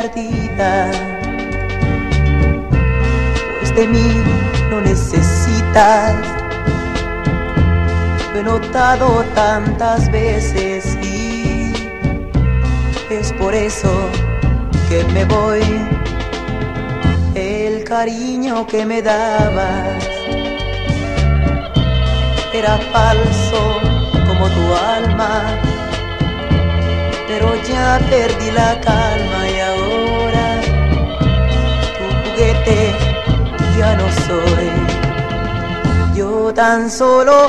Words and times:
partida, 0.00 0.90
pues 3.58 3.74
de 3.74 3.86
mí 3.86 4.22
no 4.70 4.80
necesitas. 4.80 6.14
Lo 8.32 8.40
he 8.40 8.42
notado 8.42 9.22
tantas 9.34 10.10
veces 10.10 10.96
y 11.02 11.72
es 13.10 13.32
por 13.34 13.54
eso 13.54 13.92
que 14.88 15.04
me 15.12 15.24
voy. 15.26 15.62
El 17.34 17.84
cariño 17.84 18.66
que 18.66 18.86
me 18.86 19.02
dabas 19.02 20.02
era 22.54 22.78
falso 22.92 23.80
como 24.26 24.48
tu 24.48 24.74
alma 24.74 25.60
pero 27.30 27.54
ya 27.62 28.00
perdí 28.10 28.50
la 28.50 28.80
calma 28.80 29.39
juguete 32.70 32.92
ya 33.78 33.96
no 33.96 34.08
soy. 34.26 34.70
Yo 36.14 36.52
tan 36.54 36.90
solo 36.90 37.48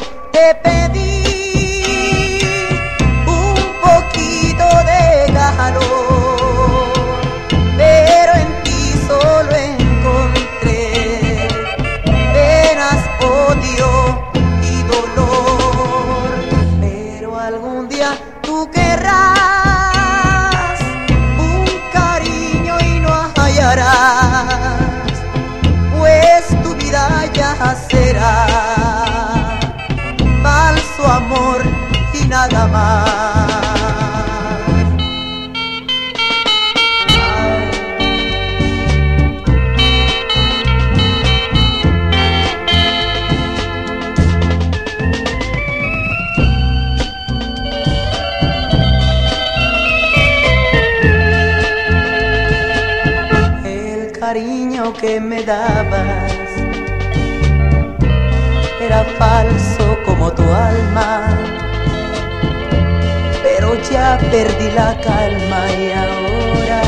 perdí 64.31 64.71
la 64.71 64.97
calma 65.01 65.61
y 65.77 65.91
ahora 65.91 66.81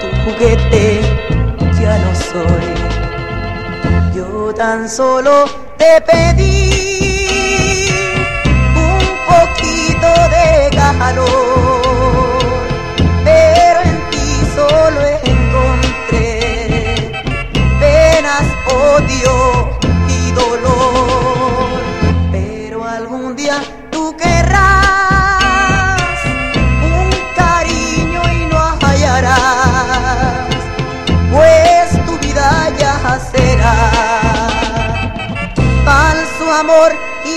tu 0.00 0.08
juguete 0.24 1.00
ya 1.80 1.98
no 1.98 2.12
soy. 2.30 2.68
Yo 4.14 4.54
tan 4.54 4.88
solo 4.88 5.44
te 5.76 6.00
pedí 6.08 7.90
un 8.88 9.04
poquito 9.30 10.08
de 10.34 10.76
calor, 10.76 11.26
pero 13.24 13.78
en 13.90 13.96
ti 14.10 14.28
solo 14.56 15.06
odio 18.96 19.55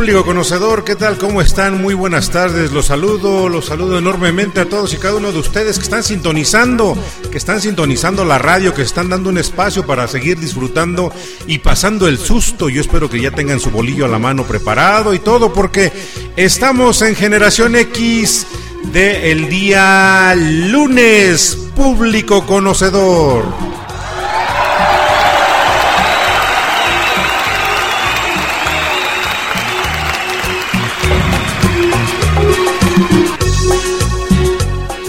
Público 0.00 0.24
conocedor, 0.24 0.82
¿qué 0.82 0.96
tal? 0.96 1.18
¿Cómo 1.18 1.42
están? 1.42 1.82
Muy 1.82 1.92
buenas 1.92 2.30
tardes. 2.30 2.72
Los 2.72 2.86
saludo, 2.86 3.50
los 3.50 3.66
saludo 3.66 3.98
enormemente 3.98 4.60
a 4.60 4.64
todos 4.66 4.94
y 4.94 4.96
cada 4.96 5.16
uno 5.16 5.30
de 5.30 5.38
ustedes 5.38 5.76
que 5.76 5.82
están 5.82 6.02
sintonizando, 6.02 6.96
que 7.30 7.36
están 7.36 7.60
sintonizando 7.60 8.24
la 8.24 8.38
radio, 8.38 8.72
que 8.72 8.80
están 8.80 9.10
dando 9.10 9.28
un 9.28 9.36
espacio 9.36 9.84
para 9.84 10.08
seguir 10.08 10.40
disfrutando 10.40 11.12
y 11.46 11.58
pasando 11.58 12.08
el 12.08 12.16
susto. 12.16 12.70
Yo 12.70 12.80
espero 12.80 13.10
que 13.10 13.20
ya 13.20 13.30
tengan 13.30 13.60
su 13.60 13.70
bolillo 13.70 14.06
a 14.06 14.08
la 14.08 14.18
mano 14.18 14.44
preparado 14.44 15.12
y 15.12 15.18
todo, 15.18 15.52
porque 15.52 15.92
estamos 16.34 17.02
en 17.02 17.14
Generación 17.14 17.76
X 17.76 18.46
de 18.94 19.32
el 19.32 19.50
día 19.50 20.34
lunes, 20.34 21.58
público 21.76 22.46
conocedor. 22.46 23.44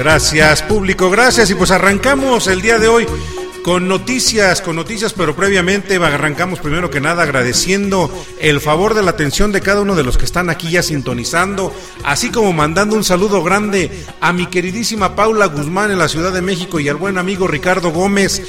Gracias 0.01 0.63
público, 0.63 1.11
gracias. 1.11 1.51
Y 1.51 1.53
pues 1.53 1.69
arrancamos 1.69 2.47
el 2.47 2.63
día 2.63 2.79
de 2.79 2.87
hoy 2.87 3.05
con 3.61 3.87
noticias, 3.87 4.59
con 4.59 4.75
noticias, 4.75 5.13
pero 5.13 5.35
previamente 5.35 5.97
arrancamos 5.97 6.57
primero 6.57 6.89
que 6.89 6.99
nada 6.99 7.21
agradeciendo 7.21 8.09
el 8.39 8.61
favor 8.61 8.95
de 8.95 9.03
la 9.03 9.11
atención 9.11 9.51
de 9.51 9.61
cada 9.61 9.81
uno 9.81 9.93
de 9.93 10.03
los 10.03 10.17
que 10.17 10.25
están 10.25 10.49
aquí 10.49 10.71
ya 10.71 10.81
sintonizando, 10.81 11.71
así 12.03 12.31
como 12.31 12.51
mandando 12.51 12.95
un 12.95 13.03
saludo 13.03 13.43
grande 13.43 13.91
a 14.21 14.33
mi 14.33 14.47
queridísima 14.47 15.15
Paula 15.15 15.45
Guzmán 15.45 15.91
en 15.91 15.99
la 15.99 16.07
Ciudad 16.07 16.33
de 16.33 16.41
México 16.41 16.79
y 16.79 16.89
al 16.89 16.95
buen 16.95 17.19
amigo 17.19 17.47
Ricardo 17.47 17.91
Gómez, 17.91 18.41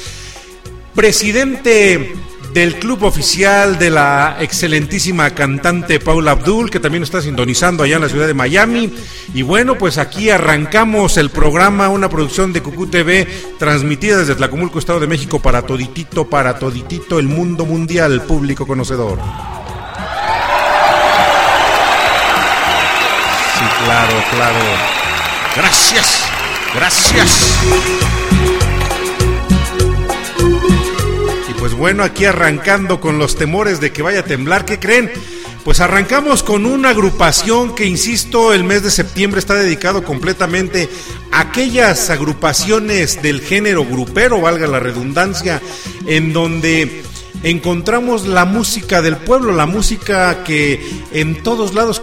presidente 0.95 2.15
del 2.53 2.77
club 2.77 3.03
oficial 3.03 3.79
de 3.79 3.89
la 3.89 4.37
excelentísima 4.39 5.31
cantante 5.31 5.99
Paula 5.99 6.31
Abdul, 6.31 6.69
que 6.69 6.79
también 6.79 7.03
está 7.03 7.21
sintonizando 7.21 7.83
allá 7.83 7.95
en 7.95 8.01
la 8.03 8.09
ciudad 8.09 8.27
de 8.27 8.33
Miami. 8.33 8.93
Y 9.33 9.41
bueno, 9.41 9.77
pues 9.77 9.97
aquí 9.97 10.29
arrancamos 10.29 11.17
el 11.17 11.31
programa, 11.31 11.89
una 11.89 12.09
producción 12.09 12.53
de 12.53 12.61
Cucú 12.61 12.87
TV, 12.87 13.27
transmitida 13.57 14.17
desde 14.17 14.35
Tlacomulco, 14.35 14.77
Estado 14.77 14.99
de 14.99 15.07
México, 15.07 15.39
para 15.39 15.63
toditito, 15.63 16.29
para 16.29 16.59
toditito 16.59 17.17
el 17.17 17.27
mundo 17.27 17.65
mundial, 17.65 18.21
público 18.21 18.67
conocedor. 18.67 19.19
Sí, 23.57 23.65
claro, 23.83 24.23
claro. 24.31 24.59
Gracias, 25.55 26.23
gracias. 26.75 28.12
Pues 31.63 31.75
bueno, 31.75 32.03
aquí 32.03 32.25
arrancando 32.25 32.99
con 32.99 33.17
los 33.19 33.37
temores 33.37 33.79
de 33.79 33.93
que 33.93 34.01
vaya 34.01 34.19
a 34.19 34.25
temblar, 34.25 34.65
¿qué 34.65 34.79
creen? 34.79 35.09
Pues 35.63 35.79
arrancamos 35.79 36.43
con 36.43 36.65
una 36.65 36.89
agrupación 36.89 37.73
que, 37.73 37.85
insisto, 37.85 38.53
el 38.53 38.65
mes 38.65 38.83
de 38.83 38.91
septiembre 38.91 39.39
está 39.39 39.53
dedicado 39.53 40.03
completamente 40.03 40.89
a 41.31 41.39
aquellas 41.39 42.09
agrupaciones 42.09 43.21
del 43.21 43.39
género 43.39 43.85
grupero, 43.85 44.41
valga 44.41 44.67
la 44.67 44.81
redundancia, 44.81 45.61
en 46.05 46.33
donde 46.33 47.01
encontramos 47.43 48.27
la 48.27 48.43
música 48.43 49.01
del 49.01 49.15
pueblo, 49.15 49.53
la 49.53 49.65
música 49.65 50.43
que 50.43 50.85
en 51.13 51.43
todos 51.43 51.73
lados 51.73 52.01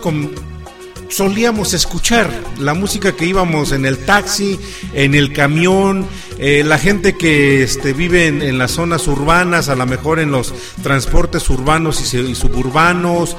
solíamos 1.10 1.74
escuchar, 1.74 2.30
la 2.58 2.74
música 2.74 3.14
que 3.14 3.26
íbamos 3.26 3.72
en 3.72 3.84
el 3.84 3.98
taxi, 3.98 4.58
en 4.94 5.14
el 5.14 5.32
camión, 5.32 6.06
eh, 6.38 6.62
la 6.64 6.78
gente 6.78 7.16
que 7.16 7.62
este, 7.62 7.92
vive 7.92 8.28
en, 8.28 8.58
las 8.58 8.70
zonas 8.72 9.06
urbanas, 9.08 9.68
a 9.68 9.74
lo 9.74 9.84
mejor 9.86 10.20
en 10.20 10.30
los 10.30 10.54
transportes 10.82 11.50
urbanos 11.50 12.14
y, 12.14 12.34
suburbanos, 12.34 13.36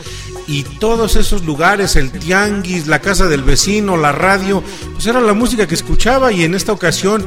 y 0.47 0.63
todos 0.63 1.15
esos 1.15 1.45
lugares, 1.45 1.95
el 1.95 2.11
tianguis, 2.11 2.87
la 2.87 2.99
casa 2.99 3.27
del 3.27 3.43
vecino, 3.43 3.97
la 3.97 4.11
radio, 4.11 4.63
pues 4.93 5.07
era 5.07 5.21
la 5.21 5.33
música 5.33 5.67
que 5.67 5.75
escuchaba 5.75 6.31
y 6.31 6.43
en 6.43 6.53
esta 6.53 6.73
ocasión 6.73 7.25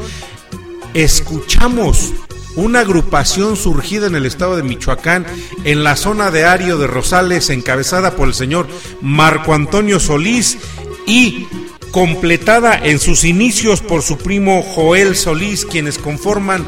escuchamos 0.92 2.12
una 2.56 2.80
agrupación 2.80 3.56
surgida 3.56 4.06
en 4.06 4.14
el 4.14 4.26
estado 4.26 4.56
de 4.56 4.62
Michoacán, 4.62 5.26
en 5.64 5.84
la 5.84 5.96
zona 5.96 6.30
de 6.30 6.44
Ario 6.44 6.78
de 6.78 6.86
Rosales, 6.86 7.50
encabezada 7.50 8.16
por 8.16 8.28
el 8.28 8.34
señor 8.34 8.66
Marco 9.00 9.54
Antonio 9.54 10.00
Solís 10.00 10.58
y 11.06 11.46
completada 11.90 12.78
en 12.82 12.98
sus 12.98 13.24
inicios 13.24 13.80
por 13.80 14.02
su 14.02 14.18
primo 14.18 14.62
Joel 14.62 15.16
Solís, 15.16 15.64
quienes 15.64 15.98
conforman 15.98 16.66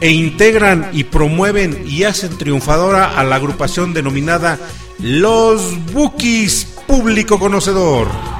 e 0.00 0.10
integran 0.10 0.90
y 0.92 1.04
promueven 1.04 1.84
y 1.86 2.04
hacen 2.04 2.36
triunfadora 2.38 3.18
a 3.18 3.24
la 3.24 3.36
agrupación 3.36 3.92
denominada 3.92 4.58
Los 4.98 5.84
Bukis 5.92 6.66
Público 6.86 7.38
Conocedor. 7.38 8.39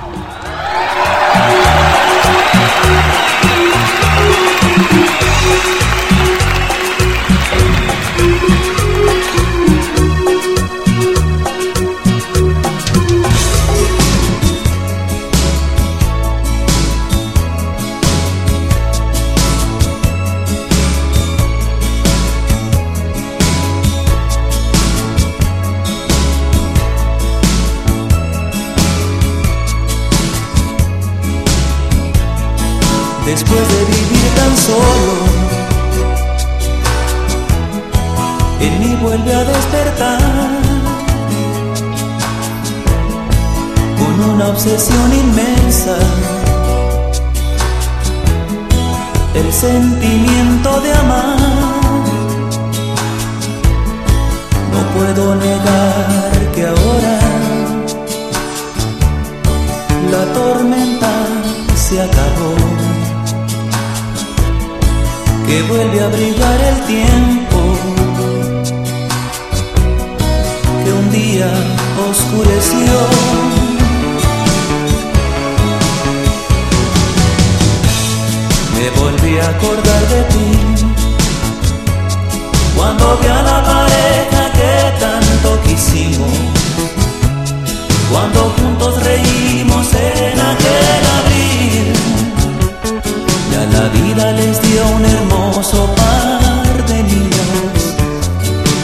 Vuelve 39.11 39.35
a 39.35 39.43
despertar 39.43 40.21
con 43.99 44.31
una 44.31 44.49
obsesión 44.51 45.13
inmensa. 45.13 45.97
El 49.35 49.53
sentimiento 49.53 50.81
de 50.81 50.93
amar. 50.93 51.39
No 54.73 54.81
puedo 54.95 55.35
negar 55.35 56.33
que 56.55 56.63
ahora 56.69 57.19
la 60.13 60.25
tormenta 60.39 61.13
se 61.75 62.01
acabó 62.01 62.55
que 65.47 65.63
vuelve 65.63 66.01
a 66.01 66.09
brillar 66.09 66.61
el 66.61 66.81
tiempo 66.87 67.40
oscureció. 72.11 72.93
Me 78.75 78.91
volví 79.01 79.39
a 79.39 79.49
acordar 79.49 80.09
de 80.09 80.23
ti 80.33 80.51
cuando 82.77 83.19
vi 83.19 83.27
a 83.29 83.43
la 83.43 83.63
pareja 83.63 84.53
que 84.59 85.01
tanto 85.01 85.61
quisimos, 85.67 86.31
cuando 88.11 88.53
juntos 88.57 89.03
reímos 89.03 89.87
en 89.95 90.41
aquel 90.41 91.05
abril 91.19 92.01
la 93.73 93.89
vida 93.89 94.33
les 94.33 94.61
dio 94.63 94.87
un 94.97 95.05
hermoso 95.05 95.95
par 95.95 96.87
de 96.87 97.03
niños. 97.03 97.81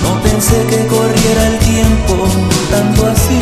No 0.03 0.21
pensé 0.23 0.65
que 0.71 0.87
el 1.37 1.59
tiempo 1.59 2.29
tanto 2.71 3.07
así. 3.07 3.39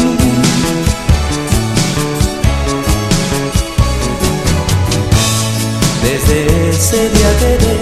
Desde 6.02 6.70
ese 6.70 7.08
día 7.10 7.30
quedé 7.40 7.78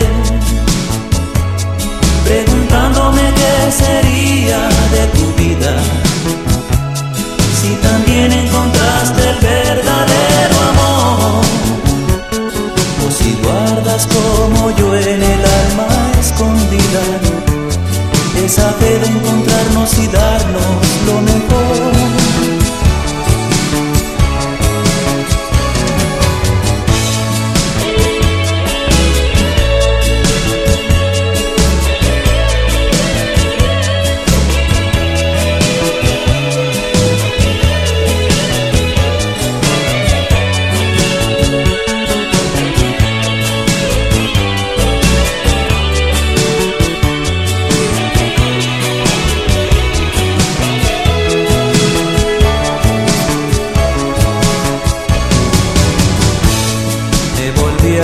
preguntándome 2.25 3.23
qué 3.35 3.73
sería 3.73 4.59
de 4.95 5.07
tu 5.19 5.33
vida. 5.43 5.73
Si 7.61 7.71
también 7.77 8.33
encontraste 8.33 9.31
el 9.31 9.37
verdadero 9.37 9.62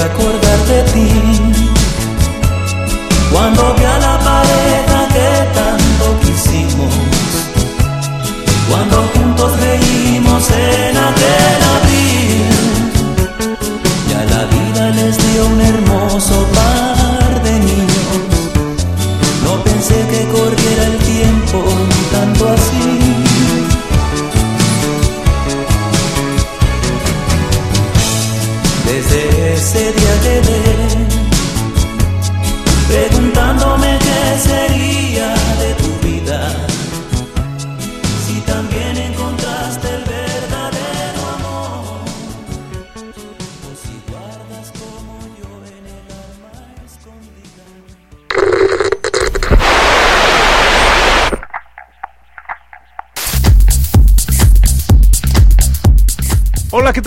acordar 0.01 0.59
de 0.67 0.83
ti. 0.93 1.09
Cuando 3.33 3.75
viajes 3.75 3.98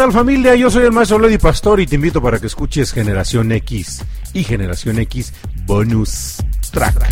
familia? 0.10 0.56
Yo 0.56 0.72
soy 0.72 0.86
el 0.86 0.92
maestro 0.92 1.20
Lady 1.20 1.38
Pastor 1.38 1.82
y 1.82 1.86
te 1.86 1.96
invito 1.96 2.22
para 2.22 2.40
que 2.40 2.48
escuches 2.48 2.94
Generación 2.94 3.52
X 3.52 4.02
y 4.34 4.44
Generación 4.44 4.98
X 5.00 5.34
Bonus 5.66 6.38
Track. 6.72 7.08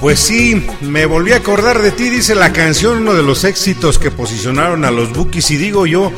Pues 0.00 0.18
sí, 0.18 0.66
me 0.80 1.04
volví 1.04 1.32
a 1.32 1.36
acordar 1.36 1.82
de 1.82 1.92
ti, 1.92 2.08
dice 2.08 2.34
la 2.34 2.54
canción, 2.54 3.02
uno 3.02 3.12
de 3.12 3.22
los 3.22 3.44
éxitos 3.44 3.98
que 3.98 4.10
posicionaron 4.10 4.86
a 4.86 4.90
los 4.90 5.12
Bookies 5.12 5.50
y 5.50 5.56
digo 5.56 5.86
yo, 5.86 6.10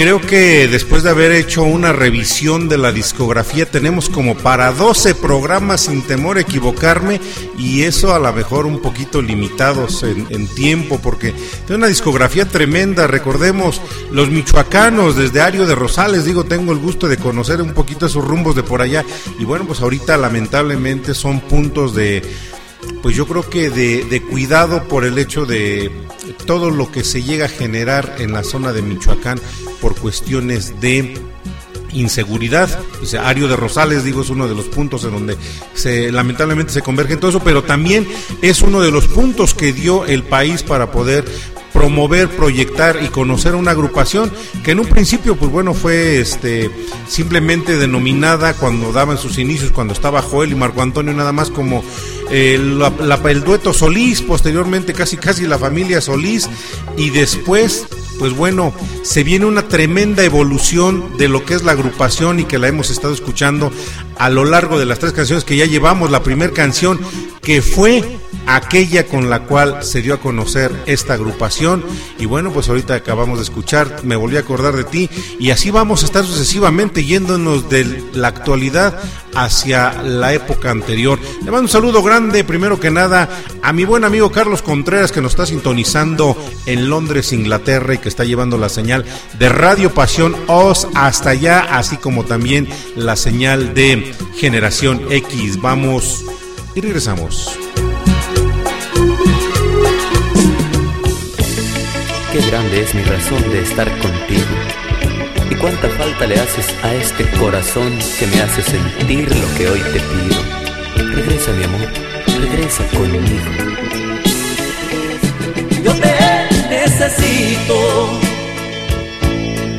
creo 0.00 0.18
que 0.22 0.66
después 0.66 1.02
de 1.02 1.10
haber 1.10 1.30
hecho 1.30 1.62
una 1.62 1.92
revisión 1.92 2.70
de 2.70 2.78
la 2.78 2.90
discografía 2.90 3.70
tenemos 3.70 4.08
como 4.08 4.34
para 4.34 4.72
12 4.72 5.14
programas 5.14 5.82
sin 5.82 6.00
temor 6.00 6.38
a 6.38 6.40
equivocarme 6.40 7.20
y 7.58 7.82
eso 7.82 8.14
a 8.14 8.18
lo 8.18 8.32
mejor 8.32 8.64
un 8.64 8.80
poquito 8.80 9.20
limitados 9.20 10.02
en, 10.02 10.48
tiempo 10.54 11.00
porque 11.02 11.34
tiene 11.66 11.76
una 11.76 11.88
discografía 11.88 12.48
tremenda, 12.48 13.08
recordemos 13.08 13.82
los 14.10 14.30
michoacanos 14.30 15.16
desde 15.16 15.42
Ario 15.42 15.66
de 15.66 15.74
Rosales, 15.74 16.24
digo, 16.24 16.44
tengo 16.44 16.72
el 16.72 16.78
gusto 16.78 17.06
de 17.06 17.18
conocer 17.18 17.60
un 17.60 17.74
poquito 17.74 18.06
esos 18.06 18.24
rumbos 18.24 18.56
de 18.56 18.62
por 18.62 18.80
allá 18.80 19.04
y 19.38 19.44
bueno, 19.44 19.66
pues 19.66 19.82
ahorita 19.82 20.16
lamentablemente 20.16 21.12
son 21.12 21.40
puntos 21.40 21.94
de 21.94 22.22
pues 23.02 23.14
yo 23.14 23.26
creo 23.26 23.48
que 23.50 23.68
de, 23.68 24.22
cuidado 24.22 24.84
por 24.84 25.04
el 25.04 25.18
hecho 25.18 25.44
de 25.44 25.90
todo 26.46 26.70
lo 26.70 26.90
que 26.90 27.04
se 27.04 27.22
llega 27.22 27.44
a 27.44 27.50
generar 27.50 28.16
en 28.18 28.32
la 28.32 28.44
zona 28.44 28.72
de 28.72 28.80
Michoacán 28.80 29.38
por 29.80 29.96
cuestiones 29.96 30.80
de 30.80 31.20
inseguridad. 31.92 32.68
Dice, 33.00 33.18
Ario 33.18 33.48
de 33.48 33.56
Rosales, 33.56 34.04
digo, 34.04 34.22
es 34.22 34.30
uno 34.30 34.48
de 34.48 34.54
los 34.54 34.66
puntos 34.66 35.04
en 35.04 35.12
donde 35.12 35.36
se, 35.74 36.12
lamentablemente 36.12 36.72
se 36.72 36.82
converge 36.82 37.14
en 37.14 37.20
todo 37.20 37.30
eso, 37.30 37.40
pero 37.40 37.64
también 37.64 38.06
es 38.42 38.62
uno 38.62 38.80
de 38.80 38.90
los 38.90 39.06
puntos 39.08 39.54
que 39.54 39.72
dio 39.72 40.04
el 40.06 40.22
país 40.22 40.62
para 40.62 40.90
poder 40.90 41.24
promover, 41.72 42.28
proyectar 42.28 42.98
y 43.02 43.08
conocer 43.08 43.54
una 43.54 43.70
agrupación 43.70 44.30
que 44.64 44.72
en 44.72 44.80
un 44.80 44.86
principio, 44.86 45.36
pues 45.36 45.50
bueno, 45.50 45.72
fue 45.72 46.20
este 46.20 46.70
simplemente 47.08 47.76
denominada 47.76 48.54
cuando 48.54 48.92
daban 48.92 49.18
sus 49.18 49.38
inicios, 49.38 49.70
cuando 49.70 49.94
estaba 49.94 50.20
Joel 50.20 50.52
y 50.52 50.56
Marco 50.56 50.82
Antonio, 50.82 51.12
nada 51.12 51.32
más 51.32 51.50
como 51.50 51.84
el, 52.30 52.82
el 53.24 53.44
dueto 53.44 53.72
Solís, 53.72 54.20
posteriormente 54.20 54.92
casi 54.92 55.16
casi 55.16 55.46
la 55.46 55.58
familia 55.58 56.00
Solís, 56.00 56.48
y 56.96 57.10
después 57.10 57.86
pues 58.20 58.36
bueno, 58.36 58.74
se 59.02 59.24
viene 59.24 59.46
una 59.46 59.66
tremenda 59.66 60.22
evolución 60.22 61.16
de 61.16 61.26
lo 61.26 61.46
que 61.46 61.54
es 61.54 61.62
la 61.62 61.72
agrupación 61.72 62.38
y 62.38 62.44
que 62.44 62.58
la 62.58 62.68
hemos 62.68 62.90
estado 62.90 63.14
escuchando 63.14 63.72
a 64.18 64.28
lo 64.28 64.44
largo 64.44 64.78
de 64.78 64.84
las 64.84 64.98
tres 64.98 65.14
canciones 65.14 65.42
que 65.42 65.56
ya 65.56 65.64
llevamos. 65.64 66.10
La 66.10 66.22
primera 66.22 66.52
canción 66.52 67.00
que 67.40 67.62
fue 67.62 68.19
aquella 68.46 69.06
con 69.06 69.30
la 69.30 69.40
cual 69.40 69.82
se 69.82 70.02
dio 70.02 70.14
a 70.14 70.20
conocer 70.20 70.72
esta 70.86 71.14
agrupación. 71.14 71.84
Y 72.18 72.26
bueno, 72.26 72.52
pues 72.52 72.68
ahorita 72.68 72.94
acabamos 72.94 73.38
de 73.38 73.44
escuchar, 73.44 74.00
me 74.04 74.16
volví 74.16 74.36
a 74.36 74.40
acordar 74.40 74.76
de 74.76 74.84
ti. 74.84 75.10
Y 75.38 75.50
así 75.50 75.70
vamos 75.70 76.02
a 76.02 76.06
estar 76.06 76.24
sucesivamente 76.24 77.04
yéndonos 77.04 77.68
de 77.68 78.02
la 78.12 78.28
actualidad 78.28 78.98
hacia 79.34 80.02
la 80.02 80.34
época 80.34 80.70
anterior. 80.70 81.18
Le 81.44 81.50
mando 81.50 81.62
un 81.62 81.68
saludo 81.68 82.02
grande, 82.02 82.44
primero 82.44 82.80
que 82.80 82.90
nada, 82.90 83.28
a 83.62 83.72
mi 83.72 83.84
buen 83.84 84.04
amigo 84.04 84.30
Carlos 84.32 84.62
Contreras, 84.62 85.12
que 85.12 85.20
nos 85.20 85.32
está 85.32 85.46
sintonizando 85.46 86.36
en 86.66 86.88
Londres, 86.88 87.32
Inglaterra, 87.32 87.94
y 87.94 87.98
que 87.98 88.08
está 88.08 88.24
llevando 88.24 88.58
la 88.58 88.68
señal 88.68 89.04
de 89.38 89.48
Radio 89.48 89.94
Pasión 89.94 90.36
Os 90.46 90.88
hasta 90.94 91.30
allá, 91.30 91.60
así 91.76 91.96
como 91.96 92.24
también 92.24 92.68
la 92.96 93.16
señal 93.16 93.74
de 93.74 94.14
Generación 94.36 95.02
X. 95.10 95.60
Vamos 95.60 96.24
y 96.74 96.80
regresamos. 96.80 97.69
Qué 102.32 102.40
grande 102.42 102.82
es 102.82 102.94
mi 102.94 103.02
razón 103.02 103.42
de 103.50 103.60
estar 103.60 103.90
contigo. 103.98 104.54
Y 105.50 105.54
cuánta 105.56 105.88
falta 105.88 106.26
le 106.28 106.36
haces 106.36 106.66
a 106.84 106.94
este 106.94 107.28
corazón 107.40 107.98
que 108.20 108.26
me 108.28 108.40
hace 108.40 108.62
sentir 108.62 109.28
lo 109.34 109.54
que 109.56 109.68
hoy 109.68 109.80
te 109.80 109.98
pido. 109.98 111.10
Regresa, 111.12 111.50
mi 111.50 111.64
amor, 111.64 111.88
regresa 112.40 112.84
conmigo. 112.96 113.50
Yo 115.82 115.92
te 115.94 116.68
necesito. 116.70 117.74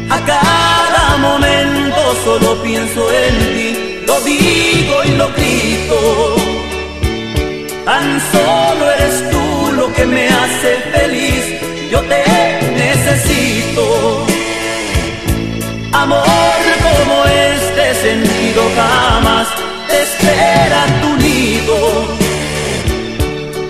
A 0.10 0.20
cada 0.26 1.18
momento 1.20 2.16
solo 2.26 2.62
pienso 2.64 3.14
en 3.14 3.36
ti. 3.56 4.04
Lo 4.06 4.20
digo 4.22 5.04
y 5.06 5.12
lo 5.12 5.30
grito. 5.38 6.36
Tan 7.86 8.22
solo 8.34 8.92
eres 8.92 9.32
tú 9.32 9.72
lo 9.72 9.94
que 9.94 10.06
me 10.06 10.28
hace 10.28 10.76
feliz 10.92 11.71
te 12.12 12.72
necesito. 12.86 14.26
Amor 15.94 16.64
como 16.88 17.26
este 17.26 17.86
sentido 18.06 18.62
jamás 18.76 19.48
espera 20.04 20.82
tu 21.02 21.12
nido. 21.28 21.78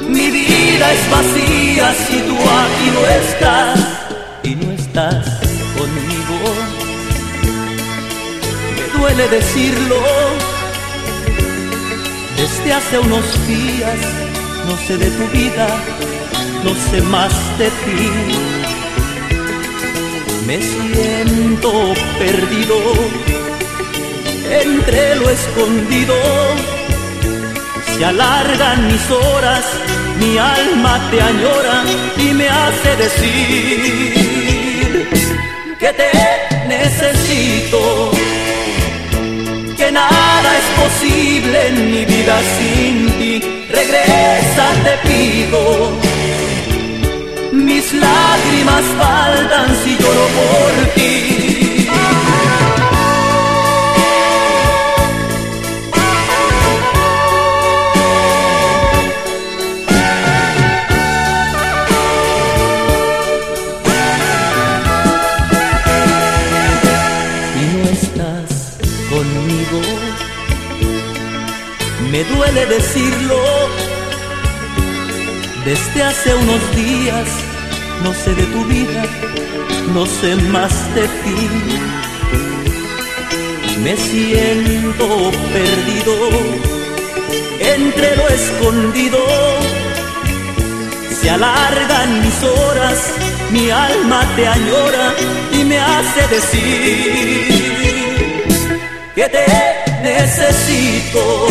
Mi 0.08 0.28
vida 0.30 0.86
es 0.98 1.04
vacía 1.16 1.94
si 2.06 2.18
tú 2.28 2.38
aquí 2.62 2.88
no 2.96 3.02
estás 3.22 3.80
y 4.44 4.56
no 4.56 4.72
estás 4.72 5.26
conmigo. 5.78 6.38
Me 8.76 8.86
duele 8.98 9.28
decirlo, 9.28 9.98
desde 12.38 12.74
hace 12.74 13.00
unos 13.00 13.26
días 13.48 14.00
no 14.68 14.78
sé 14.86 14.98
de 14.98 15.10
tu 15.18 15.26
vida 15.38 15.68
no 16.64 16.76
sé 16.90 17.02
más 17.02 17.34
de 17.58 17.70
ti. 17.70 18.10
Me 20.46 20.62
siento 20.62 21.72
perdido 22.20 22.76
entre 24.62 25.16
lo 25.16 25.30
escondido. 25.30 26.16
Se 27.98 28.06
alargan 28.06 28.88
mis 28.92 29.12
horas, 29.12 29.66
mi 30.20 30.38
alma 30.38 31.10
te 31.10 31.22
añora 31.22 31.84
y 32.18 32.34
me 32.34 32.50
hace 32.50 32.96
decir 32.98 34.12
que 35.80 35.94
te 35.94 36.12
necesito, 36.68 38.12
que 39.78 39.92
nada 39.92 40.58
es 40.62 40.66
posible 40.84 41.68
en 41.68 41.92
mi 41.92 42.06
vida 42.06 42.40
sin 42.58 43.12
ti. 43.20 43.42
Regresa, 43.70 44.66
te 44.84 44.98
pido 45.08 46.11
lágrimas 47.94 48.84
faltan 48.98 49.76
si 49.84 49.98
lloro 49.98 50.28
por 50.38 50.94
ti. 50.96 51.88
Si 67.54 67.64
no 67.78 67.90
estás 67.90 68.78
conmigo, 69.10 69.82
me 72.12 72.24
duele 72.24 72.66
decirlo 72.68 73.38
desde 75.66 76.04
hace 76.04 76.34
unos 76.36 76.76
días 76.76 77.51
no 78.04 78.14
sé 78.14 78.34
de 78.34 78.44
tu 78.44 78.66
vida, 78.66 79.04
no 79.94 80.06
sé 80.06 80.36
más 80.36 80.74
de 80.96 81.04
ti. 81.24 81.50
Me 83.84 83.96
siento 83.98 85.32
perdido 85.54 86.14
entre 87.60 88.16
lo 88.16 88.28
escondido. 88.30 89.20
Se 91.22 91.30
alargan 91.30 92.22
mis 92.22 92.44
horas, 92.44 92.98
mi 93.52 93.70
alma 93.70 94.28
te 94.36 94.48
añora 94.48 95.14
y 95.54 95.64
me 95.64 95.80
hace 95.80 96.28
decir 96.28 97.62
que 99.16 99.30
te 99.30 99.46
necesito 100.02 101.48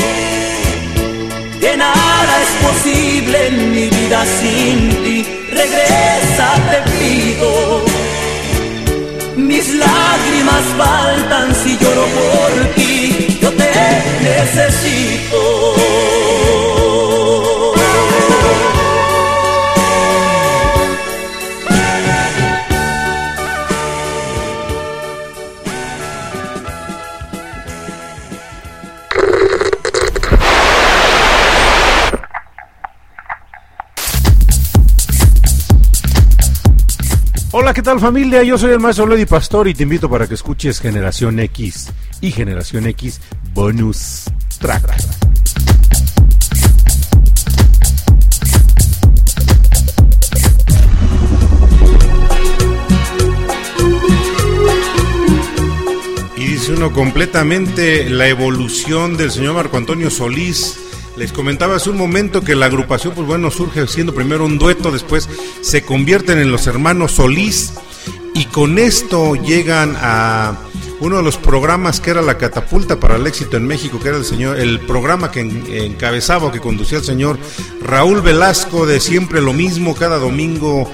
que 1.61 1.77
nada 1.77 2.43
es 2.43 2.53
posible 2.67 3.47
en 3.49 3.73
mi 3.73 3.89
vida 3.89 4.25
sin. 4.41 4.90
Regresa, 5.63 6.49
te 6.71 6.79
pido. 6.91 7.51
Mis 9.37 9.75
lágrimas 9.75 10.65
faltan 10.79 11.55
si 11.55 11.77
lloro 11.77 12.07
por 12.19 12.75
ti. 12.77 13.39
Yo 13.43 13.51
te 13.53 13.71
necesito. 14.23 15.41
¿Qué 37.81 37.85
tal 37.85 37.99
familia? 37.99 38.43
Yo 38.43 38.59
soy 38.59 38.73
el 38.73 38.79
maestro 38.79 39.07
Lady 39.07 39.25
Pastor 39.25 39.67
y 39.67 39.73
te 39.73 39.85
invito 39.85 40.11
para 40.11 40.27
que 40.27 40.35
escuches 40.35 40.81
Generación 40.81 41.41
X 41.41 41.91
y 42.21 42.31
Generación 42.31 42.87
X 42.87 43.23
Bonus 43.55 44.25
Track. 44.59 44.93
completamente 56.95 58.09
la 58.09 58.29
evolución 58.29 59.17
del 59.17 59.31
señor 59.31 59.55
Marco 59.55 59.77
Antonio 59.77 60.11
Solís. 60.11 60.90
Les 61.17 61.33
comentaba 61.33 61.77
hace 61.77 61.91
un 61.91 61.97
momento 61.97 62.43
que 62.43 62.55
la 62.55 62.67
agrupación, 62.67 63.15
pues 63.15 63.27
bueno, 63.27 63.51
surge 63.51 63.87
siendo 63.87 64.15
primero 64.15 64.45
un 64.45 64.59
dueto, 64.59 64.91
después 64.91 65.29
se 65.61 65.83
convierten 65.83 66.39
en 66.39 66.51
los 66.51 66.67
hermanos 66.67 67.13
Solís 67.13 67.75
y 68.35 68.47
con 68.47 68.79
esto 68.79 69.35
llegan 69.35 69.97
a 70.01 70.57
uno 71.01 71.17
de 71.17 71.23
los 71.23 71.39
programas 71.39 71.99
que 72.01 72.11
era 72.11 72.23
la 72.23 72.37
catapulta 72.39 73.01
para 73.01 73.17
el 73.17 73.27
éxito 73.27 73.57
en 73.57 73.67
México, 73.67 73.99
que 74.01 74.09
era 74.09 74.19
el 74.19 74.25
señor, 74.25 74.59
el 74.59 74.81
programa 74.81 75.31
que 75.31 75.41
encabezaba 75.41 76.53
que 76.53 76.61
conducía 76.61 76.99
el 76.99 77.05
señor 77.05 77.39
Raúl 77.83 78.21
Velasco 78.21 78.87
de 78.87 79.01
siempre 79.01 79.41
lo 79.41 79.53
mismo, 79.53 79.95
cada 79.95 80.19
domingo 80.19 80.91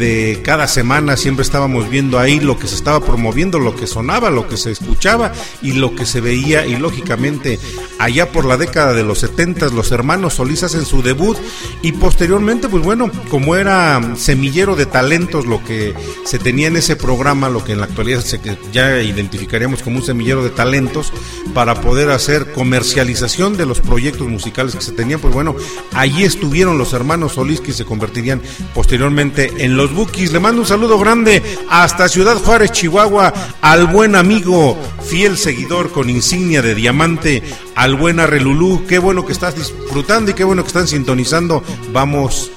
de 0.00 0.40
cada 0.42 0.66
semana 0.66 1.18
siempre 1.18 1.44
estábamos 1.44 1.90
viendo 1.90 2.18
ahí 2.18 2.40
lo 2.40 2.58
que 2.58 2.66
se 2.66 2.74
estaba 2.74 3.04
promoviendo, 3.04 3.58
lo 3.58 3.76
que 3.76 3.86
sonaba, 3.86 4.30
lo 4.30 4.48
que 4.48 4.56
se 4.56 4.72
escuchaba 4.72 5.30
y 5.62 5.72
lo 5.74 5.94
que 5.94 6.06
se 6.06 6.22
veía. 6.22 6.66
Y 6.66 6.76
lógicamente 6.76 7.60
allá 7.98 8.32
por 8.32 8.46
la 8.46 8.56
década 8.56 8.94
de 8.94 9.04
los 9.04 9.18
70 9.20 9.68
los 9.68 9.92
hermanos 9.92 10.34
Solís 10.34 10.62
hacen 10.62 10.86
su 10.86 11.02
debut 11.02 11.36
y 11.82 11.92
posteriormente 11.92 12.68
pues 12.68 12.82
bueno, 12.82 13.10
como 13.28 13.56
era 13.56 14.16
semillero 14.16 14.74
de 14.74 14.86
talentos 14.86 15.44
lo 15.44 15.62
que 15.62 15.94
se 16.24 16.38
tenía 16.38 16.68
en 16.68 16.76
ese 16.76 16.96
programa, 16.96 17.50
lo 17.50 17.62
que 17.62 17.72
en 17.72 17.80
la 17.80 17.84
actualidad 17.84 18.20
se 18.20 18.40
ya 18.72 19.02
identificaríamos 19.02 19.82
como 19.82 19.96
un 19.96 20.02
semillero 20.02 20.42
de 20.42 20.50
talentos 20.50 21.12
para 21.52 21.80
poder 21.82 22.10
hacer 22.10 22.52
comercialización 22.52 23.58
de 23.58 23.66
los 23.66 23.80
proyectos 23.80 24.28
musicales 24.28 24.74
que 24.74 24.82
se 24.82 24.92
tenían, 24.92 25.20
pues 25.20 25.34
bueno, 25.34 25.54
allí 25.92 26.24
estuvieron 26.24 26.78
los 26.78 26.94
hermanos 26.94 27.32
Solís 27.32 27.60
que 27.60 27.74
se 27.74 27.84
convertirían 27.84 28.40
posteriormente 28.74 29.52
en 29.58 29.76
los 29.76 29.89
Bookies. 29.92 30.32
Le 30.32 30.40
mando 30.40 30.62
un 30.62 30.66
saludo 30.66 30.98
grande 30.98 31.42
hasta 31.68 32.08
Ciudad 32.08 32.36
Juárez, 32.36 32.72
Chihuahua, 32.72 33.32
al 33.60 33.86
buen 33.86 34.16
amigo, 34.16 34.76
fiel 35.02 35.36
seguidor 35.36 35.90
con 35.90 36.10
insignia 36.10 36.62
de 36.62 36.74
diamante, 36.74 37.42
al 37.74 37.96
buen 37.96 38.20
Arrelulú. 38.20 38.86
Qué 38.86 38.98
bueno 38.98 39.26
que 39.26 39.32
estás 39.32 39.56
disfrutando 39.56 40.30
y 40.30 40.34
qué 40.34 40.44
bueno 40.44 40.62
que 40.62 40.68
están 40.68 40.88
sintonizando. 40.88 41.62
Vamos 41.92 42.50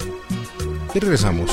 y 0.94 1.00
regresamos. 1.00 1.50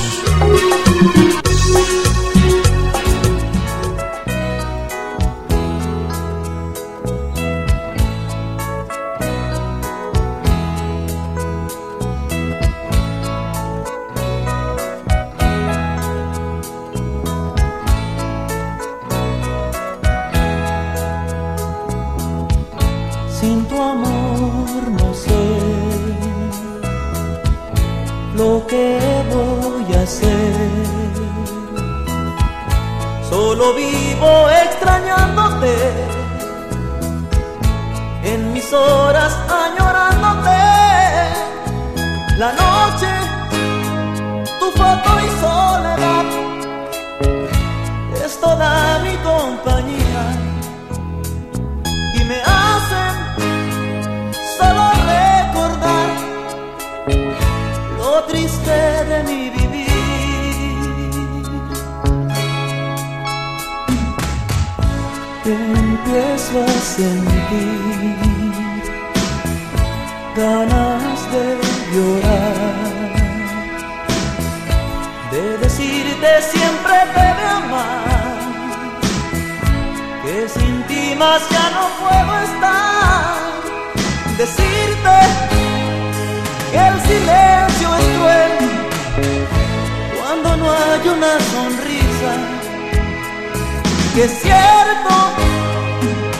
que 94.13 94.25
es 94.25 94.31
cierto, 94.41 95.13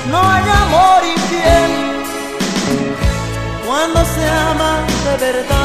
no 0.10 0.20
hay 0.30 0.44
amor 0.50 1.04
infiel 1.06 1.72
cuando 3.66 4.04
se 4.04 4.30
ama 4.30 4.86
de 5.06 5.26
verdad. 5.26 5.61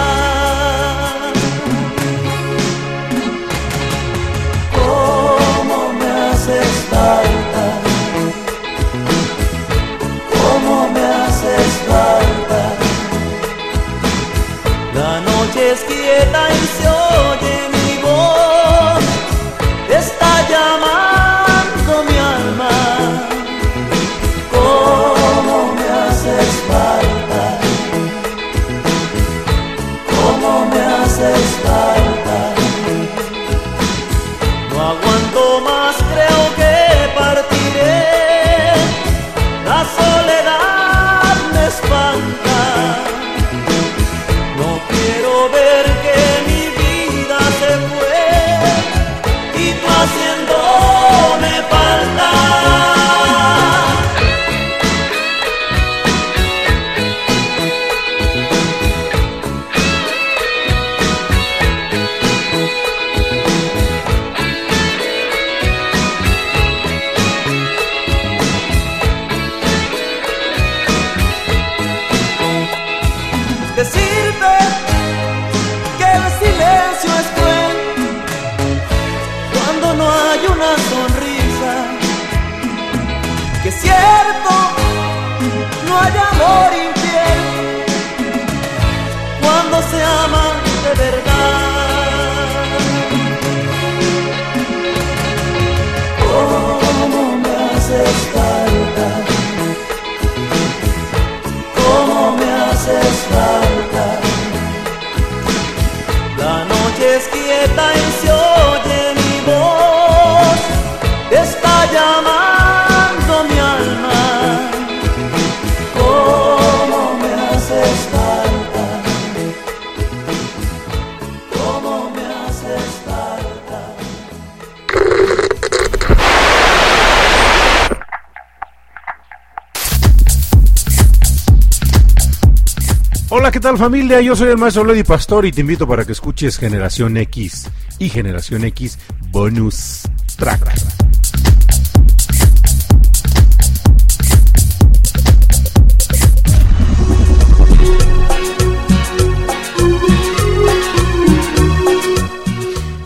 Tal 133.67 133.79
familia? 133.79 134.21
Yo 134.21 134.37
soy 134.37 134.51
el 134.51 134.59
maestro 134.59 134.85
Lady 134.85 135.03
Pastor 135.03 135.45
y 135.45 135.51
te 135.51 135.61
invito 135.61 135.89
para 135.89 136.05
que 136.05 136.13
escuches 136.13 136.57
Generación 136.57 137.17
X 137.17 137.69
y 137.99 138.09
Generación 138.09 138.65
X 138.65 138.97
Bonus 139.33 140.03
Track. 140.37 140.73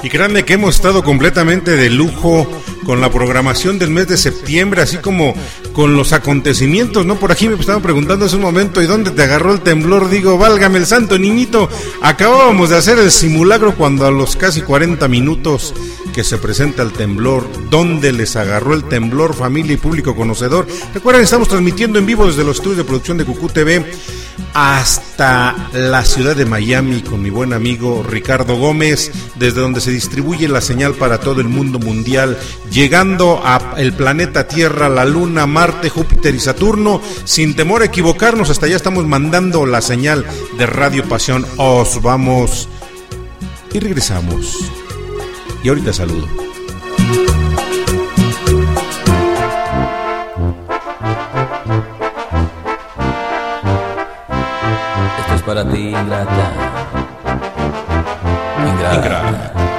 Y 0.02 0.08
créanme 0.10 0.44
que 0.44 0.52
hemos 0.52 0.74
estado 0.74 1.02
completamente 1.02 1.74
de 1.74 1.88
lujo 1.88 2.46
con 2.84 3.00
la 3.00 3.10
programación 3.10 3.78
del 3.78 3.88
mes 3.88 4.08
de 4.08 4.18
septiembre, 4.18 4.82
así 4.82 4.98
como 4.98 5.32
con 5.80 5.96
los 5.96 6.12
acontecimientos, 6.12 7.06
¿no? 7.06 7.16
Por 7.16 7.32
aquí 7.32 7.48
me 7.48 7.54
estaban 7.54 7.80
preguntando 7.80 8.26
hace 8.26 8.36
un 8.36 8.42
momento, 8.42 8.82
¿y 8.82 8.86
dónde 8.86 9.12
te 9.12 9.22
agarró 9.22 9.54
el 9.54 9.62
temblor? 9.62 10.10
Digo, 10.10 10.36
válgame 10.36 10.76
el 10.76 10.84
santo 10.84 11.18
niñito, 11.18 11.70
acabábamos 12.02 12.68
de 12.68 12.76
hacer 12.76 12.98
el 12.98 13.10
simulacro 13.10 13.74
cuando 13.74 14.06
a 14.06 14.10
los 14.10 14.36
casi 14.36 14.60
40 14.60 15.08
minutos 15.08 15.72
que 16.12 16.24
se 16.24 16.38
presenta 16.38 16.82
el 16.82 16.92
temblor, 16.92 17.48
¿dónde 17.70 18.12
les 18.12 18.36
agarró 18.36 18.74
el 18.74 18.84
temblor, 18.84 19.34
familia 19.34 19.74
y 19.74 19.76
público 19.76 20.14
conocedor? 20.14 20.66
Recuerden, 20.94 21.24
estamos 21.24 21.48
transmitiendo 21.48 21.98
en 21.98 22.06
vivo 22.06 22.26
desde 22.26 22.44
los 22.44 22.56
estudios 22.56 22.78
de 22.78 22.84
producción 22.84 23.18
de 23.18 23.24
Cucú 23.24 23.48
TV 23.48 23.84
hasta 24.54 25.70
la 25.72 26.04
ciudad 26.04 26.34
de 26.34 26.44
Miami 26.44 27.02
con 27.02 27.22
mi 27.22 27.30
buen 27.30 27.52
amigo 27.52 28.04
Ricardo 28.08 28.56
Gómez, 28.56 29.12
desde 29.36 29.60
donde 29.60 29.80
se 29.80 29.90
distribuye 29.90 30.48
la 30.48 30.60
señal 30.60 30.94
para 30.94 31.20
todo 31.20 31.40
el 31.40 31.48
mundo 31.48 31.78
mundial, 31.78 32.38
llegando 32.70 33.40
a 33.44 33.74
el 33.76 33.92
planeta 33.92 34.48
Tierra, 34.48 34.88
la 34.88 35.04
Luna, 35.04 35.46
Marte, 35.46 35.88
Júpiter 35.88 36.34
y 36.34 36.40
Saturno, 36.40 37.00
sin 37.24 37.54
temor 37.54 37.82
a 37.82 37.86
equivocarnos, 37.86 38.50
hasta 38.50 38.66
allá 38.66 38.76
estamos 38.76 39.06
mandando 39.06 39.66
la 39.66 39.80
señal 39.80 40.26
de 40.58 40.66
Radio 40.66 41.08
Pasión. 41.08 41.46
Os 41.56 42.02
vamos 42.02 42.68
y 43.72 43.78
regresamos. 43.78 44.58
Y 45.62 45.68
ahorita 45.68 45.92
saludo. 45.92 46.26
para 55.50 55.64
ti, 55.68 55.88
ingrata. 55.88 56.52
Ingrata. 58.68 58.94
ingrata. 58.94 59.69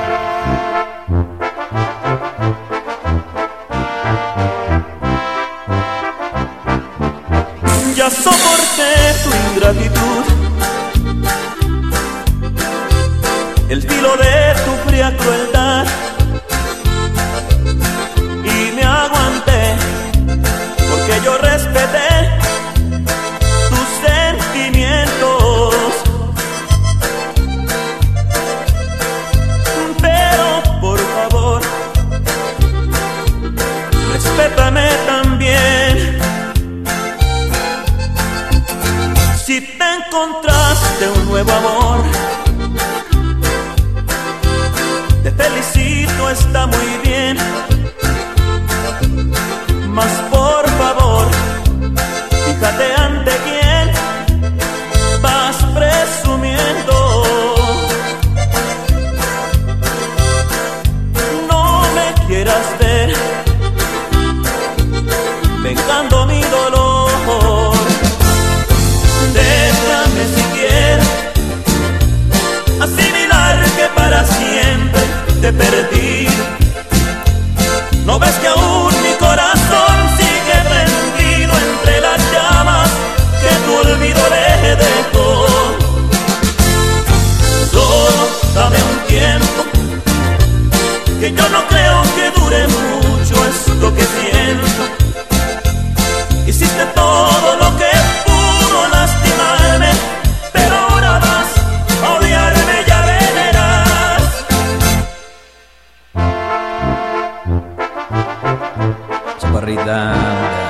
Chaparrita, 109.62 110.15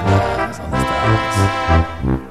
¿dónde 0.04 0.52
estás? 0.52 2.31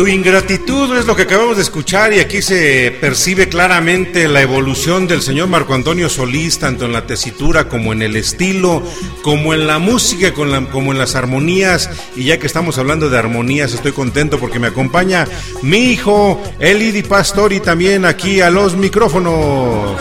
Tu 0.00 0.08
ingratitud 0.08 0.96
es 0.96 1.04
lo 1.04 1.14
que 1.14 1.24
acabamos 1.24 1.56
de 1.56 1.62
escuchar 1.62 2.14
y 2.14 2.20
aquí 2.20 2.40
se 2.40 2.90
percibe 3.02 3.50
claramente 3.50 4.28
la 4.28 4.40
evolución 4.40 5.06
del 5.06 5.20
señor 5.20 5.48
Marco 5.48 5.74
Antonio 5.74 6.08
Solís, 6.08 6.58
tanto 6.58 6.86
en 6.86 6.94
la 6.94 7.06
tesitura 7.06 7.68
como 7.68 7.92
en 7.92 8.00
el 8.00 8.16
estilo, 8.16 8.82
como 9.20 9.52
en 9.52 9.66
la 9.66 9.78
música, 9.78 10.32
como 10.32 10.92
en 10.92 10.98
las 10.98 11.16
armonías. 11.16 11.90
Y 12.16 12.24
ya 12.24 12.38
que 12.38 12.46
estamos 12.46 12.78
hablando 12.78 13.10
de 13.10 13.18
armonías, 13.18 13.74
estoy 13.74 13.92
contento 13.92 14.38
porque 14.38 14.58
me 14.58 14.68
acompaña 14.68 15.28
mi 15.60 15.90
hijo 15.90 16.42
Elidi 16.58 17.02
Pastori 17.02 17.60
también 17.60 18.06
aquí 18.06 18.40
a 18.40 18.48
los 18.48 18.76
micrófonos. 18.76 20.00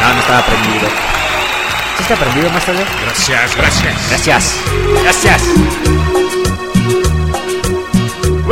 No, 0.00 0.14
no 0.14 0.20
estaba 0.20 0.46
prendido. 0.46 0.88
¿Sí 1.98 2.02
está 2.04 2.16
prendido 2.16 2.48
más 2.48 2.64
tarde? 2.64 2.86
Gracias, 3.04 3.54
gracias. 3.54 4.08
Gracias. 4.08 4.54
Gracias. 5.02 6.01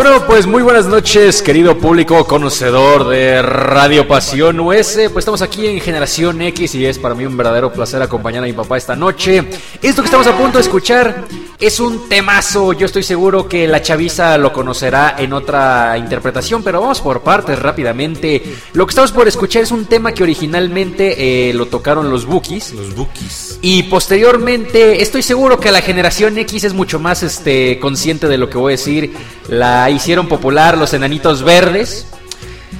Bueno, 0.03 0.25
pues 0.27 0.47
muy 0.47 0.63
buenas 0.63 0.87
noches, 0.87 1.43
querido 1.43 1.77
público 1.77 2.27
conocedor 2.27 3.07
de 3.07 3.43
Radio 3.43 4.09
Pasión 4.09 4.59
US. 4.59 4.95
Pues 5.13 5.17
estamos 5.19 5.43
aquí 5.43 5.67
en 5.67 5.79
Generación 5.79 6.41
X 6.41 6.75
y 6.75 6.87
es 6.87 6.99
para 6.99 7.15
mí 7.15 7.27
un 7.27 7.37
verdadero 7.37 7.71
placer 7.71 8.01
acompañar 8.01 8.43
a 8.43 8.47
mi 8.47 8.55
papá 8.55 8.79
esta 8.79 8.97
noche. 8.97 9.45
Esto 9.83 10.01
que 10.01 10.07
estamos 10.07 10.27
a 10.27 10.39
punto 10.39 10.57
de 10.57 10.63
escuchar 10.63 11.27
es 11.59 11.81
un 11.81 12.09
temazo. 12.09 12.73
Yo 12.73 12.87
estoy 12.87 13.03
seguro 13.03 13.47
que 13.47 13.69
la 13.69 13.83
chaviza 13.83 14.39
lo 14.39 14.55
conocerá 14.55 15.17
en 15.19 15.35
otra 15.35 15.99
interpretación, 15.99 16.63
pero 16.63 16.81
vamos 16.81 17.03
por 17.03 17.21
partes 17.21 17.59
rápidamente. 17.59 18.43
Lo 18.73 18.87
que 18.87 18.93
estamos 18.93 19.13
por 19.13 19.29
escuchar 19.29 19.65
es 19.65 19.71
un 19.71 19.85
tema 19.85 20.13
que 20.13 20.23
originalmente 20.23 21.51
eh, 21.51 21.53
lo 21.53 21.67
tocaron 21.67 22.09
los 22.09 22.25
Bookies. 22.25 22.73
Los 22.73 22.95
Bookies. 22.95 23.50
Y 23.63 23.85
posteriormente, 23.85 25.03
estoy 25.03 25.23
seguro 25.23 25.61
que 25.61 25.71
la 25.71 25.83
generación 25.83 26.39
X 26.39 26.65
es 26.65 26.73
mucho 26.73 26.99
más 26.99 27.23
este, 27.23 27.79
consciente 27.79 28.27
de 28.27 28.39
lo 28.39 28.49
que 28.49 28.57
voy 28.57 28.73
a 28.73 28.77
decir. 28.77 29.13
La 29.49 29.91
hicieron 29.91 30.29
popular 30.29 30.79
los 30.79 30.95
enanitos 30.95 31.43
verdes. 31.43 32.07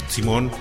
Simón. 0.07 0.51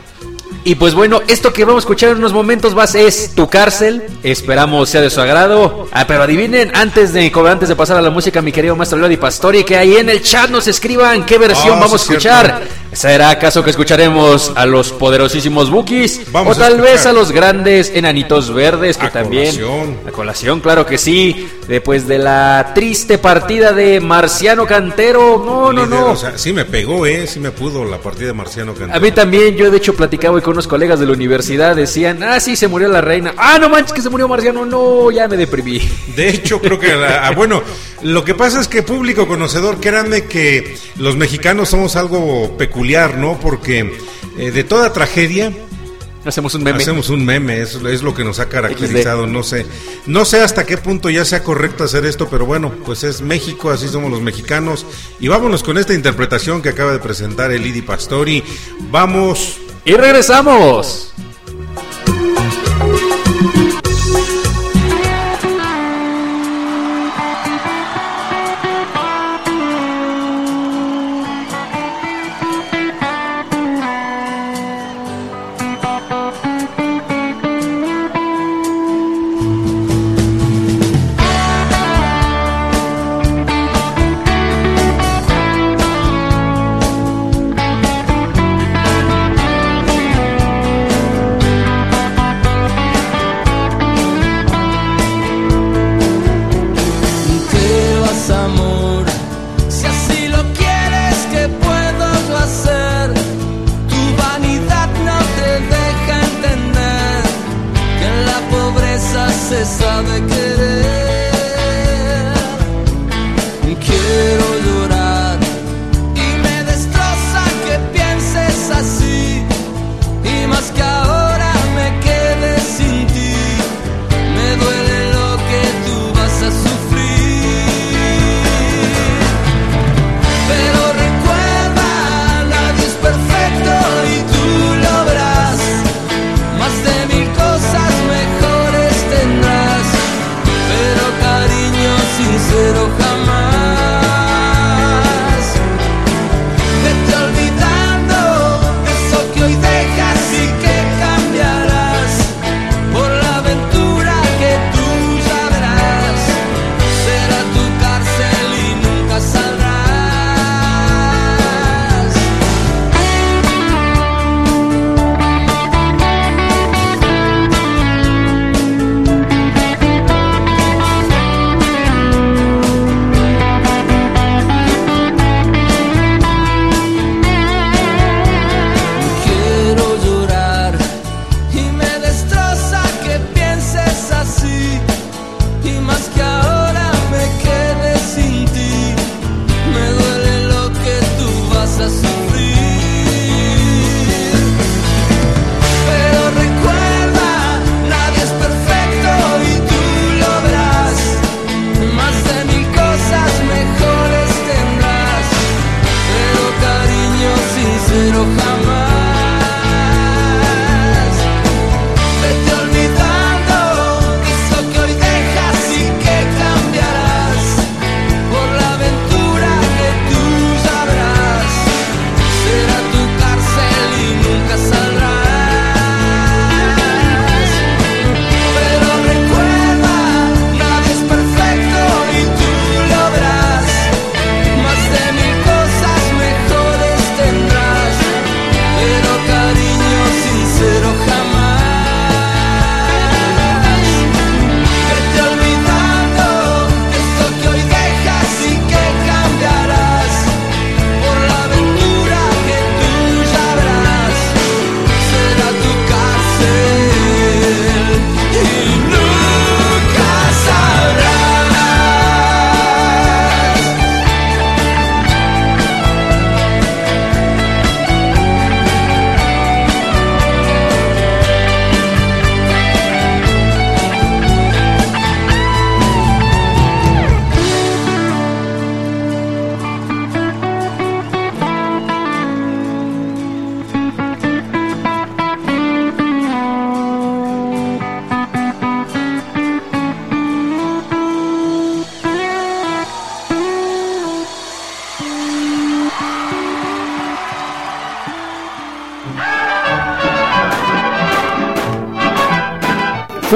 Y 0.62 0.74
pues 0.74 0.94
bueno, 0.94 1.22
esto 1.26 1.52
que 1.52 1.64
vamos 1.64 1.82
a 1.82 1.84
escuchar 1.84 2.10
en 2.10 2.18
unos 2.18 2.32
momentos 2.34 2.74
más 2.74 2.94
es 2.94 3.34
Tu 3.34 3.48
Cárcel. 3.48 4.02
Esperamos 4.22 4.90
sea 4.90 5.00
de 5.00 5.08
su 5.08 5.20
agrado. 5.20 5.88
Ah, 5.92 6.06
pero 6.06 6.22
adivinen, 6.22 6.70
antes 6.74 7.14
de, 7.14 7.32
antes 7.48 7.68
de 7.68 7.76
pasar 7.76 7.96
a 7.96 8.02
la 8.02 8.10
música, 8.10 8.42
mi 8.42 8.52
querido 8.52 8.76
maestro 8.76 8.98
Lodi 8.98 9.16
Pastori, 9.16 9.64
que 9.64 9.76
ahí 9.76 9.96
en 9.96 10.10
el 10.10 10.22
chat 10.22 10.50
nos 10.50 10.68
escriban 10.68 11.24
qué 11.24 11.38
versión 11.38 11.78
Ah, 11.78 11.80
vamos 11.80 11.92
a 11.92 11.96
escuchar. 11.96 12.62
¿Será 12.92 13.30
acaso 13.30 13.62
que 13.62 13.70
escucharemos 13.70 14.52
a 14.56 14.66
los 14.66 14.90
poderosísimos 14.90 15.70
Bookies? 15.70 16.32
Vamos 16.32 16.56
o 16.56 16.60
tal 16.60 16.80
vez 16.80 17.06
a 17.06 17.12
los 17.12 17.30
grandes 17.30 17.92
enanitos 17.94 18.52
verdes 18.52 18.96
que 18.96 19.06
A 19.06 19.10
también... 19.10 19.54
colación. 19.56 19.96
A 20.08 20.10
colación, 20.10 20.60
claro 20.60 20.84
que 20.84 20.98
sí. 20.98 21.48
Después 21.68 22.08
de 22.08 22.18
la 22.18 22.72
triste 22.74 23.18
partida 23.18 23.72
de 23.72 24.00
Marciano 24.00 24.66
Cantero. 24.66 25.40
No, 25.44 25.72
no, 25.72 25.86
no. 25.86 26.10
O 26.12 26.16
sea, 26.16 26.36
sí 26.36 26.52
me 26.52 26.64
pegó, 26.64 27.06
¿eh? 27.06 27.28
Sí 27.28 27.38
me 27.38 27.52
pudo 27.52 27.84
la 27.84 27.98
partida 27.98 28.26
de 28.26 28.32
Marciano 28.34 28.74
Cantero. 28.74 28.96
A 28.96 29.00
mí 29.00 29.12
también, 29.12 29.54
yo 29.56 29.70
de 29.70 29.76
hecho 29.76 29.94
platicaba 29.94 30.34
hoy 30.34 30.42
con 30.42 30.49
unos 30.50 30.66
colegas 30.68 31.00
de 31.00 31.06
la 31.06 31.12
universidad, 31.12 31.74
decían, 31.76 32.22
ah, 32.22 32.38
sí, 32.40 32.56
se 32.56 32.68
murió 32.68 32.88
la 32.88 33.00
reina. 33.00 33.34
Ah, 33.36 33.58
no 33.60 33.68
manches, 33.68 33.92
que 33.92 34.02
se 34.02 34.10
murió 34.10 34.28
Marciano, 34.28 34.64
no, 34.66 35.10
ya 35.10 35.26
me 35.28 35.36
deprimí. 35.36 35.80
De 36.16 36.28
hecho, 36.28 36.60
creo 36.60 36.78
que, 36.78 36.94
la- 36.94 37.26
ah, 37.26 37.30
bueno, 37.32 37.62
lo 38.02 38.24
que 38.24 38.34
pasa 38.34 38.60
es 38.60 38.68
que 38.68 38.82
público 38.82 39.26
conocedor, 39.26 39.80
créanme 39.80 40.24
que 40.24 40.76
los 40.96 41.16
mexicanos 41.16 41.68
somos 41.70 41.96
algo 41.96 42.56
peculiar, 42.56 43.16
¿no? 43.16 43.38
Porque 43.40 43.92
eh, 44.38 44.50
de 44.50 44.64
toda 44.64 44.92
tragedia 44.92 45.52
Hacemos 46.22 46.54
un 46.54 46.62
meme. 46.64 46.82
hacemos 46.82 47.08
un 47.08 47.24
meme, 47.24 47.62
es, 47.62 47.76
es 47.76 48.02
lo 48.02 48.12
que 48.14 48.24
nos 48.24 48.40
ha 48.40 48.48
caracterizado, 48.50 49.26
no 49.26 49.42
sé. 49.42 49.64
No 50.04 50.26
sé 50.26 50.42
hasta 50.42 50.66
qué 50.66 50.76
punto 50.76 51.08
ya 51.08 51.24
sea 51.24 51.42
correcto 51.42 51.82
hacer 51.82 52.04
esto, 52.04 52.28
pero 52.28 52.44
bueno, 52.44 52.74
pues 52.84 53.04
es 53.04 53.22
México, 53.22 53.70
así 53.70 53.88
somos 53.88 54.10
los 54.10 54.20
mexicanos. 54.20 54.84
Y 55.18 55.28
vámonos 55.28 55.62
con 55.62 55.78
esta 55.78 55.94
interpretación 55.94 56.60
que 56.60 56.68
acaba 56.68 56.92
de 56.92 56.98
presentar 56.98 57.52
el 57.52 57.66
Idi 57.66 57.80
Pastori. 57.80 58.44
Vamos 58.90 59.56
Y 59.84 59.94
regresamos. 59.94 61.12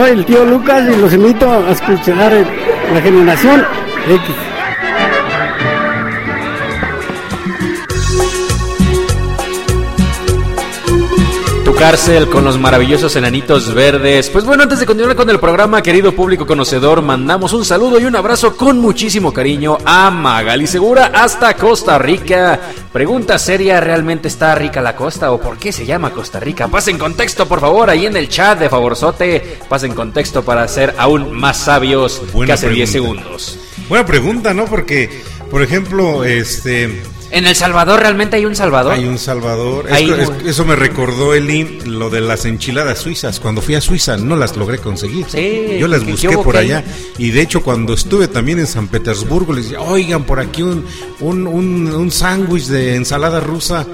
El 0.08 0.24
tío 0.24 0.44
Lucas 0.44 0.82
y 0.90 1.00
los 1.00 1.12
invito 1.12 1.50
a 1.50 1.70
escuchar 1.70 2.32
la 2.92 3.00
generación 3.00 3.64
X. 4.08 4.34
cárcel 11.84 12.30
con 12.30 12.44
los 12.44 12.58
maravillosos 12.58 13.14
enanitos 13.16 13.74
verdes. 13.74 14.30
Pues 14.30 14.46
bueno, 14.46 14.62
antes 14.62 14.80
de 14.80 14.86
continuar 14.86 15.16
con 15.16 15.28
el 15.28 15.38
programa, 15.38 15.82
querido 15.82 16.12
público 16.12 16.46
conocedor, 16.46 17.02
mandamos 17.02 17.52
un 17.52 17.62
saludo 17.62 18.00
y 18.00 18.04
un 18.04 18.16
abrazo 18.16 18.56
con 18.56 18.78
muchísimo 18.78 19.34
cariño 19.34 19.76
a 19.84 20.10
Magali 20.10 20.66
Segura 20.66 21.10
hasta 21.12 21.54
Costa 21.54 21.98
Rica. 21.98 22.58
Pregunta 22.94 23.40
seria, 23.40 23.80
¿realmente 23.80 24.28
está 24.28 24.54
rica 24.54 24.80
la 24.80 24.94
costa 24.94 25.32
o 25.32 25.40
por 25.40 25.58
qué 25.58 25.72
se 25.72 25.84
llama 25.84 26.12
Costa 26.12 26.38
Rica? 26.38 26.68
Pasen 26.68 26.96
contexto, 26.96 27.48
por 27.48 27.58
favor, 27.58 27.90
ahí 27.90 28.06
en 28.06 28.16
el 28.16 28.28
chat 28.28 28.56
de 28.56 28.68
favorzote. 28.68 29.58
Pasen 29.68 29.96
contexto 29.96 30.44
para 30.44 30.68
ser 30.68 30.94
aún 30.96 31.32
más 31.32 31.56
sabios 31.56 32.22
que 32.46 32.52
hace 32.52 32.68
10 32.68 32.88
segundos. 32.88 33.58
Buena 33.88 34.06
pregunta, 34.06 34.54
¿no? 34.54 34.66
Porque, 34.66 35.10
por 35.50 35.60
ejemplo, 35.60 36.22
este 36.22 37.02
¿En 37.30 37.46
El 37.46 37.56
Salvador 37.56 38.00
realmente 38.00 38.36
hay 38.36 38.44
un 38.44 38.54
Salvador? 38.54 38.92
Hay 38.92 39.04
un 39.04 39.18
Salvador. 39.18 39.86
eso 39.90 40.64
me 40.64 40.76
recordó, 40.76 41.34
Eli, 41.34 41.80
lo 41.86 42.10
de 42.10 42.20
las 42.20 42.44
enchiladas 42.44 42.98
suizas. 42.98 43.40
Cuando 43.40 43.60
fui 43.60 43.74
a 43.74 43.80
Suiza 43.80 44.16
no 44.16 44.36
las 44.36 44.56
logré 44.56 44.78
conseguir. 44.78 45.26
Sí, 45.28 45.76
Yo 45.78 45.88
las 45.88 46.04
busqué 46.04 46.36
por 46.38 46.56
allá. 46.56 46.84
Y 47.18 47.30
de 47.30 47.40
hecho, 47.40 47.62
cuando 47.62 47.94
estuve 47.94 48.28
también 48.28 48.58
en 48.58 48.66
San 48.66 48.88
Petersburgo, 48.88 49.52
les 49.52 49.70
dije, 49.70 49.76
oigan, 49.78 50.24
por 50.24 50.40
aquí 50.40 50.62
un, 50.62 50.84
un, 51.20 51.46
un, 51.46 52.10
sándwich 52.10 52.66
de 52.66 52.96
ensalada 52.96 53.40
rusa. 53.40 53.86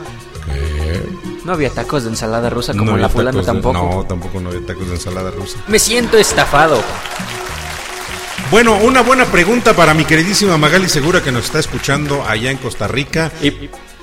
No 1.45 1.53
había 1.53 1.71
tacos 1.71 2.05
de 2.05 2.11
ensalada 2.11 2.51
rusa 2.51 2.75
como 2.75 2.97
la 2.97 3.09
fulana 3.09 3.43
tampoco. 3.43 3.73
no, 3.73 4.05
tampoco 4.05 4.41
no 4.41 4.51
había 4.51 4.67
tacos 4.67 4.87
de 4.87 4.95
ensalada 4.95 5.31
rusa. 5.31 5.59
Me 5.69 5.79
siento 5.79 6.19
estafado. 6.19 6.83
Bueno, 8.51 8.77
una 8.79 9.03
buena 9.03 9.27
pregunta 9.27 9.77
para 9.77 9.95
mi 9.95 10.05
queridísima 10.05 10.59
Magali 10.59 10.89
Segura 10.89 11.23
que 11.23 11.31
nos 11.31 11.45
está 11.45 11.61
escuchando 11.61 12.25
allá 12.27 12.51
en 12.51 12.59
Costa 12.59 12.89
Rica. 12.89 13.31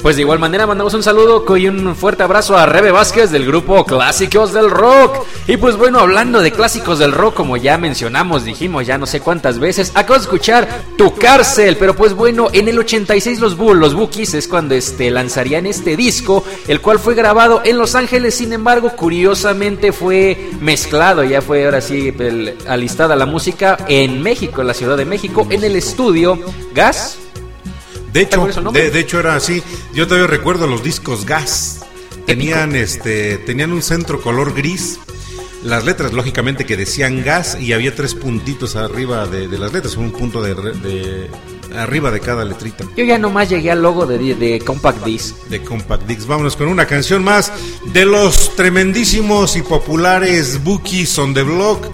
Pues 0.01 0.15
de 0.15 0.21
igual 0.21 0.39
manera 0.39 0.67
mandamos 0.67 0.93
un 0.93 1.03
saludo 1.03 1.45
y 1.57 1.67
un 1.67 1.95
fuerte 1.95 2.23
abrazo 2.23 2.57
a 2.57 2.65
Rebe 2.65 2.91
Vázquez 2.91 3.31
del 3.31 3.45
grupo 3.45 3.83
Clásicos 3.86 4.53
del 4.53 4.69
Rock. 4.69 5.25
Y 5.47 5.57
pues 5.57 5.75
bueno, 5.75 5.99
hablando 5.99 6.41
de 6.41 6.51
clásicos 6.51 6.99
del 6.99 7.12
rock, 7.12 7.33
como 7.33 7.57
ya 7.57 7.77
mencionamos, 7.77 8.43
dijimos 8.43 8.86
ya 8.86 8.97
no 8.97 9.05
sé 9.05 9.21
cuántas 9.21 9.60
veces, 9.60 9.91
acabo 9.95 10.15
de 10.15 10.21
escuchar 10.21 10.83
Tu 10.97 11.15
Cárcel, 11.15 11.77
pero 11.77 11.95
pues 11.95 12.13
bueno, 12.13 12.49
en 12.53 12.67
el 12.67 12.77
86 12.77 13.39
los, 13.39 13.57
Bull, 13.57 13.79
los 13.79 13.93
Bookies 13.93 14.33
es 14.33 14.47
cuando 14.47 14.75
este, 14.75 15.10
lanzarían 15.10 15.65
este 15.65 15.95
disco, 15.95 16.43
el 16.67 16.81
cual 16.81 16.99
fue 16.99 17.15
grabado 17.15 17.62
en 17.63 17.77
Los 17.77 17.95
Ángeles, 17.95 18.36
sin 18.36 18.53
embargo, 18.53 18.91
curiosamente 18.95 19.91
fue 19.91 20.51
mezclado, 20.60 21.23
ya 21.23 21.41
fue 21.41 21.65
ahora 21.65 21.81
sí 21.81 22.13
alistada 22.67 23.15
la 23.15 23.25
música 23.25 23.77
en 23.88 24.21
México, 24.21 24.62
en 24.62 24.67
la 24.67 24.73
Ciudad 24.73 24.97
de 24.97 25.05
México, 25.05 25.47
en 25.49 25.63
el 25.63 25.75
estudio 25.75 26.39
Gas 26.73 27.19
de 28.17 28.23
hecho, 28.23 28.71
de, 28.71 28.99
hecho 28.99 29.19
era 29.19 29.36
así. 29.36 29.62
Yo 29.93 30.08
todavía 30.08 30.27
recuerdo 30.27 30.65
los 30.67 30.84
discos 30.84 31.25
gas. 31.25 31.86
Tenían 32.25 32.75
este, 32.75 33.38
tenían 33.38 33.71
un 33.71 33.82
centro 33.82 34.21
color 34.21 34.53
gris. 34.53 34.99
Las 35.63 35.86
letras, 35.86 36.13
lógicamente, 36.13 36.65
que 36.65 36.77
decían 36.77 37.23
gas 37.23 37.58
y 37.60 37.73
había 37.73 37.93
tres 37.93 38.13
puntitos 38.13 38.75
arriba 38.75 39.27
de, 39.27 39.47
las 39.58 39.73
letras, 39.73 39.97
un 39.97 40.12
punto 40.12 40.41
de, 40.41 40.53
de, 40.53 41.30
arriba 41.75 42.12
de 42.12 42.19
cada 42.19 42.45
letrita. 42.45 42.86
Yo 42.95 43.03
ya 43.03 43.17
nomás 43.17 43.49
llegué 43.49 43.71
al 43.71 43.82
logo 43.82 44.06
de, 44.06 44.36
de 44.36 44.60
Compact 44.60 45.03
Disc. 45.03 45.36
De 45.49 45.62
Compact 45.62 46.03
Disc. 46.08 46.27
Vámonos 46.27 46.56
con 46.56 46.67
una 46.67 46.86
canción 46.86 47.23
más 47.23 47.51
de 47.86 48.06
los 48.06 48.56
tremendísimos 48.56 49.56
y 49.56 49.62
populares 49.62 50.63
Bookies 50.63 51.17
on 51.19 51.34
the 51.34 51.43
Block. 51.43 51.88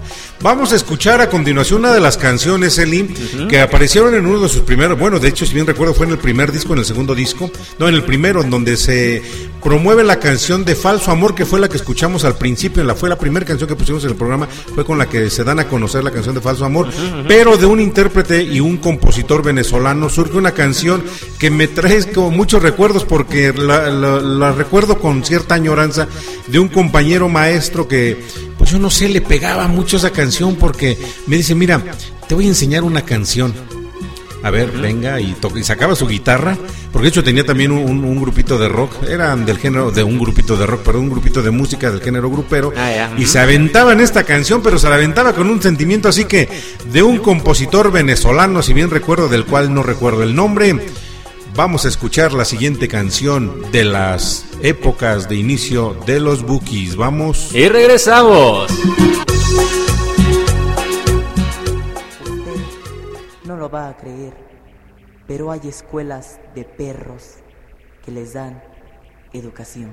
Vamos 0.44 0.74
a 0.74 0.76
escuchar 0.76 1.22
a 1.22 1.30
continuación 1.30 1.80
una 1.80 1.94
de 1.94 2.00
las 2.00 2.18
canciones, 2.18 2.76
Eli, 2.76 3.04
que 3.48 3.62
aparecieron 3.62 4.14
en 4.14 4.26
uno 4.26 4.40
de 4.40 4.50
sus 4.50 4.60
primeros, 4.60 4.98
bueno, 4.98 5.18
de 5.18 5.28
hecho, 5.28 5.46
si 5.46 5.54
bien 5.54 5.66
recuerdo, 5.66 5.94
fue 5.94 6.04
en 6.04 6.12
el 6.12 6.18
primer 6.18 6.52
disco, 6.52 6.74
en 6.74 6.80
el 6.80 6.84
segundo 6.84 7.14
disco, 7.14 7.50
no, 7.78 7.88
en 7.88 7.94
el 7.94 8.04
primero, 8.04 8.42
en 8.42 8.50
donde 8.50 8.76
se 8.76 9.22
promueve 9.62 10.04
la 10.04 10.20
canción 10.20 10.66
de 10.66 10.74
Falso 10.74 11.10
Amor, 11.10 11.34
que 11.34 11.46
fue 11.46 11.58
la 11.60 11.70
que 11.70 11.78
escuchamos 11.78 12.26
al 12.26 12.36
principio, 12.36 12.84
la, 12.84 12.94
fue 12.94 13.08
la 13.08 13.16
primera 13.16 13.46
canción 13.46 13.66
que 13.66 13.74
pusimos 13.74 14.04
en 14.04 14.10
el 14.10 14.16
programa, 14.16 14.46
fue 14.74 14.84
con 14.84 14.98
la 14.98 15.08
que 15.08 15.30
se 15.30 15.44
dan 15.44 15.60
a 15.60 15.66
conocer 15.66 16.04
la 16.04 16.10
canción 16.10 16.34
de 16.34 16.42
Falso 16.42 16.66
Amor, 16.66 16.90
pero 17.26 17.56
de 17.56 17.64
un 17.64 17.80
intérprete 17.80 18.42
y 18.42 18.60
un 18.60 18.76
compositor 18.76 19.42
venezolano 19.42 20.10
surge 20.10 20.36
una 20.36 20.52
canción 20.52 21.02
que 21.38 21.48
me 21.48 21.68
trae 21.68 22.12
como 22.12 22.30
muchos 22.30 22.62
recuerdos, 22.62 23.06
porque 23.06 23.54
la, 23.54 23.88
la 23.88 24.52
recuerdo 24.52 24.98
con 24.98 25.24
cierta 25.24 25.54
añoranza 25.54 26.06
de 26.48 26.58
un 26.58 26.68
compañero 26.68 27.30
maestro 27.30 27.88
que 27.88 28.22
pues 28.64 28.72
yo 28.72 28.78
no 28.78 28.88
sé, 28.88 29.10
le 29.10 29.20
pegaba 29.20 29.68
mucho 29.68 29.98
esa 29.98 30.08
canción 30.08 30.56
porque 30.56 30.96
me 31.26 31.36
dice, 31.36 31.54
mira, 31.54 31.82
te 32.26 32.34
voy 32.34 32.46
a 32.46 32.48
enseñar 32.48 32.82
una 32.82 33.02
canción. 33.02 33.52
A 34.42 34.48
ver, 34.48 34.70
venga, 34.70 35.20
y, 35.20 35.36
y 35.54 35.62
sacaba 35.62 35.94
su 35.94 36.06
guitarra, 36.06 36.56
porque 36.90 37.04
de 37.04 37.08
hecho 37.10 37.22
tenía 37.22 37.44
también 37.44 37.72
un, 37.72 38.20
grupito 38.22 38.56
de 38.56 38.70
rock, 38.70 39.02
eran 39.06 39.44
del 39.44 39.58
género, 39.58 39.90
de 39.90 40.02
un 40.02 40.18
grupito 40.18 40.56
de 40.56 40.64
rock, 40.64 40.80
pero 40.82 40.98
un 40.98 41.10
grupito 41.10 41.42
de 41.42 41.50
música 41.50 41.90
del 41.90 42.00
género 42.00 42.30
grupero, 42.30 42.72
ah, 42.74 43.10
y 43.18 43.26
se 43.26 43.38
aventaba 43.38 43.92
en 43.92 44.00
esta 44.00 44.24
canción, 44.24 44.62
pero 44.62 44.78
se 44.78 44.88
la 44.88 44.94
aventaba 44.94 45.34
con 45.34 45.50
un 45.50 45.60
sentimiento 45.60 46.08
así 46.08 46.24
que 46.24 46.48
de 46.90 47.02
un 47.02 47.18
compositor 47.18 47.92
venezolano, 47.92 48.62
si 48.62 48.72
bien 48.72 48.88
recuerdo, 48.88 49.28
del 49.28 49.44
cual 49.44 49.74
no 49.74 49.82
recuerdo 49.82 50.22
el 50.22 50.34
nombre, 50.34 50.74
vamos 51.54 51.84
a 51.84 51.88
escuchar 51.88 52.32
la 52.32 52.46
siguiente 52.46 52.88
canción 52.88 53.70
de 53.72 53.84
las 53.84 54.46
épocas 54.64 55.28
de 55.28 55.36
inicio 55.36 55.94
de 56.06 56.18
los 56.18 56.42
Bookies. 56.42 56.96
Vamos. 56.96 57.54
Y 57.54 57.68
regresamos. 57.68 58.72
no 63.44 63.56
lo 63.56 63.68
va 63.68 63.90
a 63.90 63.96
creer, 63.96 64.32
pero 65.28 65.52
hay 65.52 65.60
escuelas 65.64 66.40
de 66.54 66.64
perros 66.64 67.36
que 68.04 68.10
les 68.10 68.32
dan 68.32 68.62
educación. 69.32 69.92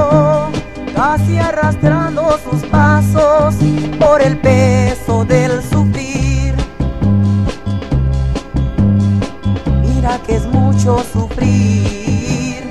casi 1.11 1.37
arrastrando 1.37 2.39
sus 2.39 2.61
pasos 2.67 3.55
por 3.99 4.21
el 4.21 4.37
peso 4.37 5.25
del 5.25 5.61
sufrir. 5.61 6.55
Mira 9.81 10.17
que 10.25 10.35
es 10.37 10.45
mucho 10.45 11.03
sufrir, 11.11 12.63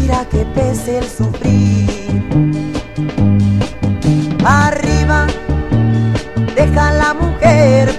mira 0.00 0.24
que 0.30 0.44
pese 0.54 0.98
el 0.98 1.08
sufrir. 1.08 2.22
Arriba 4.44 5.26
deja 6.54 6.92
la 6.92 7.12
mujer 7.14 7.98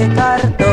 de 0.00 0.14
cartón. 0.14 0.69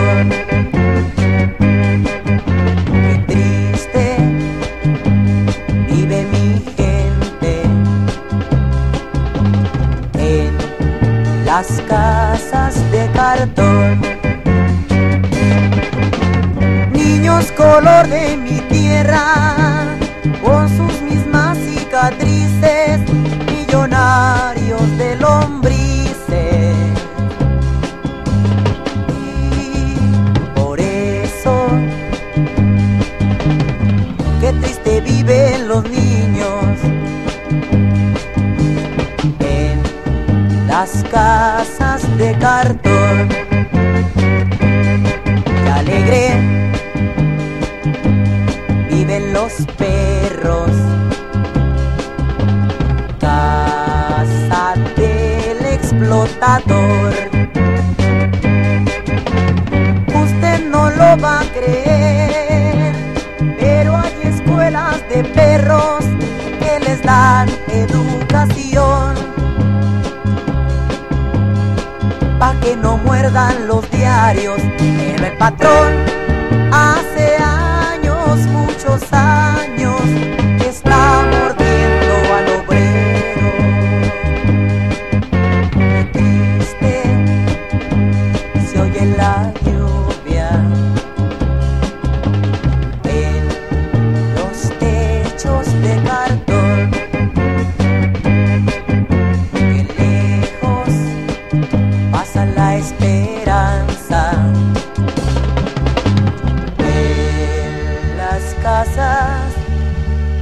Casas 108.61 109.53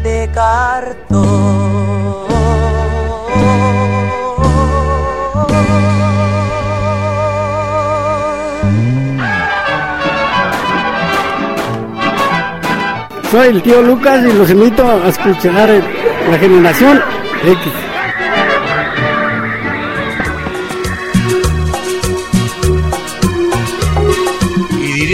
de 0.04 0.30
cartón. 0.34 1.36
Soy 13.32 13.48
el 13.48 13.62
tío 13.62 13.82
Lucas 13.82 14.24
y 14.24 14.32
los 14.34 14.50
invito 14.50 14.88
a 14.88 15.10
escuchar 15.10 15.70
la 16.30 16.38
generación 16.38 17.02
X. 17.44 17.95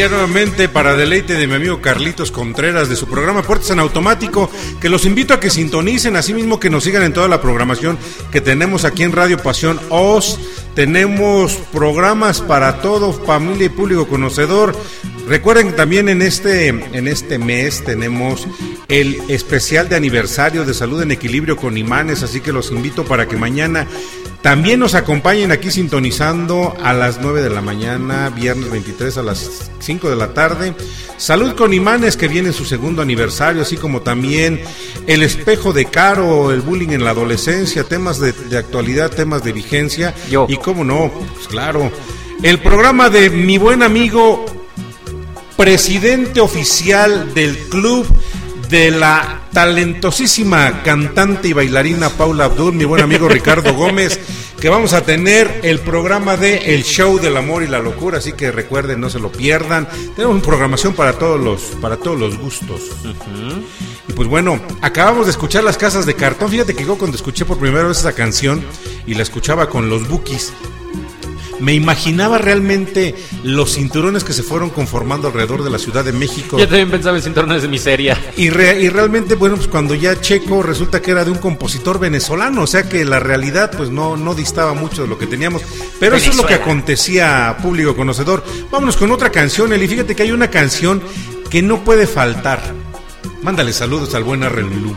Nuevamente 0.10 0.68
para 0.68 0.96
deleite 0.96 1.36
de 1.36 1.46
mi 1.46 1.54
amigo 1.54 1.80
Carlitos 1.80 2.32
Contreras 2.32 2.90
de 2.90 2.96
su 2.96 3.08
programa 3.08 3.44
Puertas 3.44 3.70
en 3.70 3.80
Automático, 3.80 4.50
que 4.82 4.90
los 4.90 5.06
invito 5.06 5.36
a 5.36 5.40
que 5.40 5.52
sintonicen, 5.52 6.16
así 6.16 6.34
mismo 6.34 6.60
que 6.60 6.72
nos 6.72 6.86
sigan 6.86 7.04
en 7.04 7.14
toda 7.14 7.28
la 7.28 7.40
programación 7.40 8.00
que 8.32 8.42
tenemos 8.42 8.84
aquí 8.84 9.04
en 9.04 9.12
Radio 9.12 9.38
Pasión 9.38 9.80
Os. 9.90 10.40
Tenemos 10.74 11.54
programas 11.72 12.42
para 12.42 12.82
todo, 12.82 13.14
familia 13.14 13.68
y 13.68 13.70
público 13.70 14.08
conocedor. 14.08 14.76
Recuerden 15.28 15.68
que 15.68 15.74
también 15.74 16.10
en 16.10 16.24
este, 16.24 16.70
en 16.70 17.08
este 17.08 17.38
mes 17.38 17.84
tenemos 17.86 18.48
el 18.88 19.22
especial 19.30 19.88
de 19.88 19.98
aniversario 19.98 20.66
de 20.66 20.74
Salud 20.74 21.04
en 21.04 21.12
Equilibrio 21.12 21.58
con 21.58 21.78
Imanes, 21.78 22.24
así 22.24 22.42
que 22.42 22.52
los 22.52 22.72
invito 22.72 23.06
para 23.06 23.28
que 23.28 23.38
mañana 23.38 23.88
también 24.42 24.80
nos 24.80 24.96
acompañen 24.96 25.52
aquí 25.52 25.70
sintonizando 25.70 26.76
a 26.82 26.94
las 26.94 27.20
9 27.22 27.44
de 27.44 27.52
la 27.52 27.62
mañana, 27.62 28.30
viernes 28.30 28.72
23 28.72 29.18
a 29.18 29.22
las 29.22 29.70
5 29.80 30.10
de 30.10 30.16
la 30.16 30.34
tarde. 30.34 30.74
Salud 31.18 31.54
con 31.54 31.76
Imanes 31.76 32.18
que 32.18 32.28
viene 32.28 32.48
en 32.48 32.54
su 32.54 32.66
segundo 32.66 33.04
aniversario, 33.04 33.62
así 33.62 33.78
como 33.78 34.02
también 34.02 34.60
el 35.06 35.22
espejo 35.22 35.74
de 35.74 35.86
Caro, 35.86 36.52
el 36.52 36.62
bullying 36.62 36.90
en 36.90 37.04
la 37.04 37.12
adolescencia, 37.12 37.84
temas 37.84 38.20
de, 38.20 38.32
de 38.32 38.58
actualidad, 38.58 39.12
temas 39.12 39.44
de 39.44 39.52
vigencia. 39.52 40.16
Yo. 40.32 40.48
Y 40.50 40.58
cómo 40.58 40.84
no, 40.84 41.12
pues 41.36 41.48
claro. 41.48 41.92
El 42.42 42.58
programa 42.58 43.12
de 43.12 43.30
mi 43.30 43.60
buen 43.60 43.84
amigo, 43.84 44.44
presidente 45.56 46.42
oficial 46.42 47.32
del 47.36 47.56
club 47.70 48.08
de 48.72 48.90
la 48.90 49.42
talentosísima 49.52 50.82
cantante 50.82 51.50
y 51.50 51.54
bailarina 51.54 52.10
Paula 52.10 52.46
Abdul, 52.46 52.74
mi 52.74 52.86
buen 52.86 53.04
amigo 53.04 53.28
Ricardo 53.28 53.74
Gómez, 53.74 54.18
que 54.62 54.70
vamos 54.70 54.94
a 54.94 55.02
tener 55.02 55.60
el 55.64 55.80
programa 55.80 56.38
de 56.38 56.74
El 56.74 56.84
Show 56.84 57.20
del 57.20 57.36
Amor 57.36 57.64
y 57.64 57.68
la 57.68 57.80
Locura, 57.80 58.20
así 58.20 58.32
que 58.32 58.50
recuerden, 58.50 59.02
no 59.02 59.10
se 59.10 59.20
lo 59.20 59.30
pierdan. 59.30 59.90
Tenemos 60.16 60.42
programación 60.42 60.94
para 60.94 61.14
todos 61.14 61.38
los, 61.38 61.62
para 61.82 61.98
todos 61.98 62.18
los 62.18 62.38
gustos. 62.38 62.82
Y 64.08 64.14
pues 64.14 64.30
bueno, 64.30 64.62
acabamos 64.82 65.26
de 65.26 65.32
escuchar 65.32 65.66
las 65.66 65.78
casas 65.78 66.06
de 66.06 66.16
cartón. 66.16 66.50
Fíjate 66.50 66.74
que 66.74 66.86
yo 66.86 66.98
cuando 66.98 67.18
escuché 67.18 67.44
por 67.44 67.60
primera 67.60 67.90
vez 67.90 68.00
esa 68.00 68.14
canción 68.14 68.64
y 69.06 69.16
la 69.16 69.24
escuchaba 69.24 69.68
con 69.68 69.90
los 69.90 70.08
bookies, 70.08 70.54
me 71.62 71.74
imaginaba 71.74 72.38
realmente 72.38 73.16
los 73.44 73.76
cinturones 73.76 74.24
que 74.24 74.34
se 74.34 74.44
fueron 74.44 74.70
conformando 74.72 75.28
alrededor 75.30 75.64
de 75.64 75.70
la 75.70 75.78
Ciudad 75.80 76.04
de 76.04 76.12
México. 76.12 76.58
Yo 76.58 76.68
también 76.68 76.92
pensaba 76.92 77.16
en 77.18 77.24
cinturones 77.24 77.62
de 77.62 77.68
miseria. 77.68 78.20
Y, 78.36 78.50
re- 78.50 78.82
y 78.82 78.90
realmente, 78.90 79.36
bueno, 79.36 79.56
pues 79.56 79.68
cuando 79.68 79.96
ya 79.96 80.20
checo, 80.20 80.62
resulta 80.64 81.02
que 81.02 81.12
era 81.12 81.24
de 81.24 81.32
un 81.32 81.38
compositor 81.38 82.00
venezolano, 82.00 82.64
o 82.64 82.68
sea 82.68 82.90
que 82.90 83.06
la 83.06 83.20
realidad 83.20 83.72
pues 83.78 83.90
no, 83.90 84.18
no 84.18 84.36
distaba 84.36 84.74
mucho 84.74 85.04
de 85.04 85.08
lo 85.08 85.18
que 85.18 85.28
teníamos. 85.28 85.62
Pero 86.00 86.16
eso 86.16 86.32
es 86.32 86.36
lo 86.38 86.46
que 86.46 86.56
acontecía, 86.56 87.56
público 87.62 87.96
conocedor. 87.96 88.44
Vámonos 88.72 88.98
con 88.98 89.12
otra 89.12 89.30
canción, 89.32 89.72
Eli. 89.72 89.88
Fíjate 89.88 90.16
que 90.16 90.24
hay 90.24 90.32
una 90.32 90.50
canción 90.50 91.02
que 91.50 91.62
no 91.62 91.84
puede 91.84 92.08
faltar. 92.08 92.62
Mándale 93.44 93.72
saludos 93.74 94.14
al 94.16 94.24
buen 94.24 94.44
Arrelulú. 94.44 94.96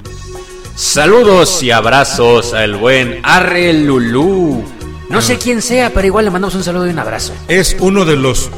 Saludos 0.77 1.63
y 1.63 1.71
abrazos 1.71 2.53
al 2.53 2.77
buen 2.77 3.21
Arre 3.23 3.73
Lulú. 3.73 4.65
No 5.09 5.21
sé 5.21 5.39
quién 5.39 5.63
sea, 5.63 5.93
pero 5.93 6.07
igual 6.07 6.25
le 6.25 6.31
mandamos 6.31 6.55
un 6.55 6.65
saludo 6.65 6.87
y 6.87 6.91
un 6.91 6.99
abrazo. 6.99 7.33
Es 7.49 7.77
uno 7.79 8.05
de 8.05 8.17
los 8.17 8.51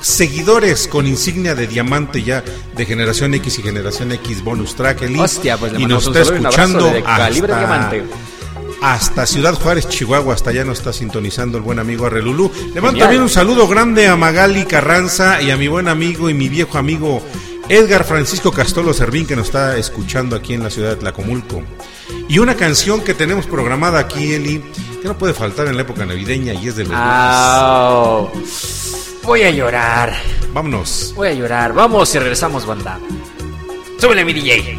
seguidores 0.00 0.86
con 0.86 1.06
insignia 1.06 1.54
de 1.54 1.66
diamante 1.66 2.22
ya 2.22 2.44
de 2.76 2.86
generación 2.86 3.34
X 3.34 3.58
y 3.58 3.62
generación 3.62 4.12
X 4.12 4.42
bonus 4.44 4.74
track. 4.76 5.02
Hostia, 5.18 5.56
pues 5.56 5.72
le 5.72 5.80
y 5.80 5.86
nos 5.86 6.06
está 6.06 6.20
escuchando 6.20 6.92
hasta- 7.04 7.30
diamante. 7.30 8.04
hasta 8.82 9.26
Ciudad 9.26 9.54
Juárez, 9.54 9.88
Chihuahua, 9.88 10.34
hasta 10.34 10.50
allá 10.50 10.64
nos 10.64 10.78
está 10.78 10.92
sintonizando 10.92 11.58
el 11.58 11.64
buen 11.64 11.78
amigo 11.78 12.06
Arrelulú. 12.06 12.52
Le 12.74 12.80
mando 12.80 13.00
también 13.00 13.22
un 13.22 13.30
saludo 13.30 13.66
grande 13.66 14.06
a 14.06 14.16
Magali 14.16 14.64
Carranza 14.66 15.40
y 15.42 15.50
a 15.50 15.56
mi 15.56 15.66
buen 15.68 15.88
amigo 15.88 16.30
y 16.30 16.34
mi 16.34 16.48
viejo 16.48 16.78
amigo 16.78 17.20
Edgar 17.68 18.04
Francisco 18.04 18.52
Castolo 18.52 18.92
Servín, 18.94 19.26
que 19.26 19.34
nos 19.34 19.46
está 19.46 19.76
escuchando 19.76 20.36
aquí 20.36 20.54
en 20.54 20.62
la 20.62 20.70
ciudad 20.70 20.90
de 20.90 20.96
Tlacomulco. 20.96 21.62
Y 22.28 22.38
una 22.38 22.54
canción 22.54 23.00
que 23.02 23.14
tenemos 23.14 23.46
programada 23.46 23.98
aquí, 23.98 24.34
Eli, 24.34 24.62
que 25.00 25.08
no 25.08 25.16
puede 25.16 25.34
faltar 25.34 25.66
en 25.66 25.76
la 25.76 25.82
época 25.82 26.04
navideña 26.04 26.54
y 26.54 26.68
es 26.68 26.76
de 26.76 26.84
los 26.84 26.92
Au. 26.94 28.30
Voy 29.22 29.42
a 29.42 29.50
llorar. 29.50 30.14
Vámonos. 30.52 31.12
Voy 31.16 31.28
a 31.28 31.32
llorar. 31.32 31.72
Vamos 31.72 32.14
y 32.14 32.18
regresamos, 32.18 32.66
banda. 32.66 32.98
Súbele 33.98 34.24
mi 34.24 34.32
DJ. 34.32 34.78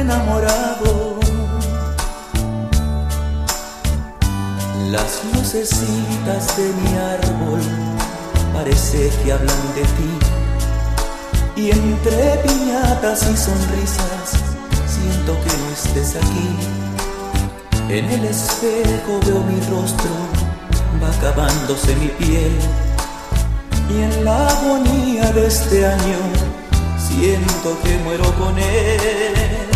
enamorado. 0.00 1.20
Las 4.90 5.22
lucecitas 5.32 6.56
de 6.56 6.72
mi 6.72 6.96
árbol 6.96 7.60
parece 8.52 9.10
que 9.22 9.32
hablan 9.32 9.62
de 9.74 9.82
ti. 9.96 10.12
Y 11.56 11.70
entre 11.70 12.36
piñatas 12.44 13.22
y 13.22 13.36
sonrisas 13.36 14.26
siento 14.86 15.32
que 15.44 15.52
no 15.58 15.70
estés 15.72 16.16
aquí. 16.16 16.48
En 17.88 18.04
el 18.06 18.24
espejo 18.24 19.20
veo 19.26 19.42
mi 19.44 19.60
rostro, 19.68 20.10
va 21.02 21.10
acabándose 21.10 21.94
mi 21.96 22.08
piel. 22.08 22.52
Y 23.90 24.02
en 24.02 24.24
la 24.24 24.48
agonía 24.48 25.30
de 25.32 25.46
este 25.46 25.86
año 25.86 26.20
siento 26.96 27.76
que 27.82 27.98
muero 27.98 28.32
con 28.36 28.58
él. 28.58 29.69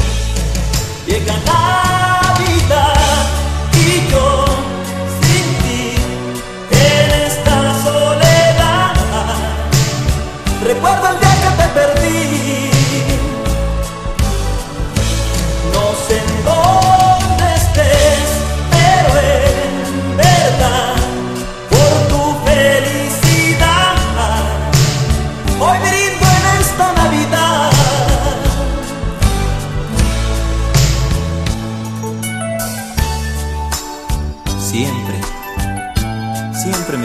Llega 1.15 1.35
Navidad 1.47 2.97
y 3.73 4.11
yo 4.11 4.45
sin 5.21 5.47
ti 5.62 5.95
en 6.73 7.09
esta 7.23 7.57
soledad. 7.85 8.95
Recuerdo 10.65 11.11
el 11.11 11.21
día 11.21 11.35
que 11.41 11.51
te 11.62 11.69
perdí. 11.69 12.34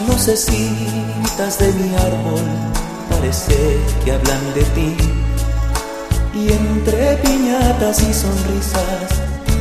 Las 0.00 0.08
lucecitas 0.08 1.58
de 1.58 1.72
mi 1.72 1.94
árbol 1.94 2.42
parece 3.08 3.78
que 4.04 4.12
hablan 4.12 4.54
de 4.54 4.62
ti. 4.74 4.96
Y 6.34 6.52
entre 6.52 7.16
piñatas 7.16 8.02
y 8.02 8.12
sonrisas 8.12 9.08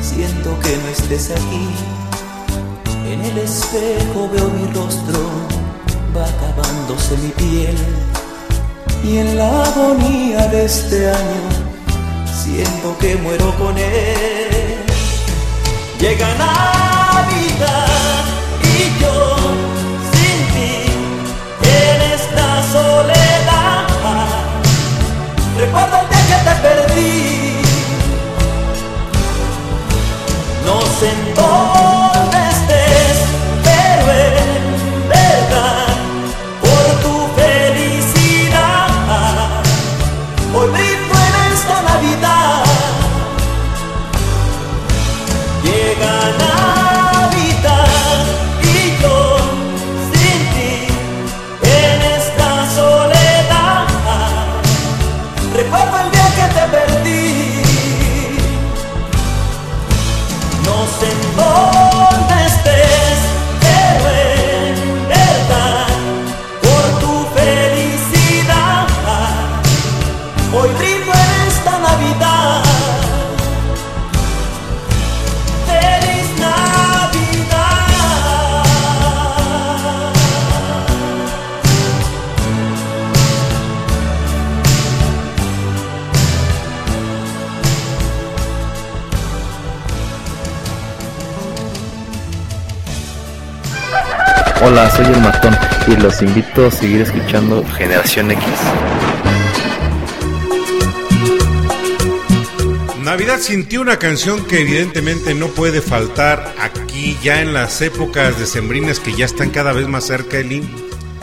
siento 0.01 0.59
que 0.59 0.75
no 0.77 0.87
estés 0.89 1.31
aquí. 1.31 1.69
En 3.07 3.21
el 3.23 3.37
espejo 3.37 4.29
veo 4.33 4.49
mi 4.49 4.65
rostro, 4.73 5.19
va 6.15 6.25
acabándose 6.25 7.15
mi 7.17 7.29
piel. 7.29 7.77
Y 9.03 9.17
en 9.19 9.37
la 9.37 9.63
agonía 9.63 10.47
de 10.47 10.65
este 10.65 11.11
año 11.11 11.49
siento 12.43 12.97
que 12.99 13.15
muero 13.15 13.55
con 13.57 13.77
él. 13.77 14.83
Llega 15.99 16.27
Navidad 16.35 18.25
y 18.63 19.01
yo 19.01 19.44
Que 25.75 26.37
te 26.43 26.55
perdí. 26.61 27.61
No 30.65 30.81
sé 30.99 31.11
Hola, 94.77 94.91
soy 94.91 95.05
el 95.05 95.21
matón 95.21 95.55
y 95.87 95.95
los 95.95 96.21
invito 96.21 96.67
a 96.67 96.69
seguir 96.69 96.99
escuchando 96.99 97.63
Generación 97.77 98.29
X. 98.31 98.43
Navidad 103.01 103.39
sintió 103.39 103.79
una 103.79 103.99
canción 103.99 104.43
que 104.43 104.59
evidentemente 104.59 105.33
no 105.33 105.47
puede 105.47 105.79
faltar 105.79 106.53
aquí 106.59 107.17
ya 107.23 107.41
en 107.41 107.53
las 107.53 107.81
épocas 107.81 108.37
decembrinas 108.37 108.99
que 108.99 109.13
ya 109.13 109.23
están 109.23 109.49
cada 109.49 109.71
vez 109.71 109.87
más 109.87 110.07
cerca, 110.07 110.39
Eli. 110.39 110.61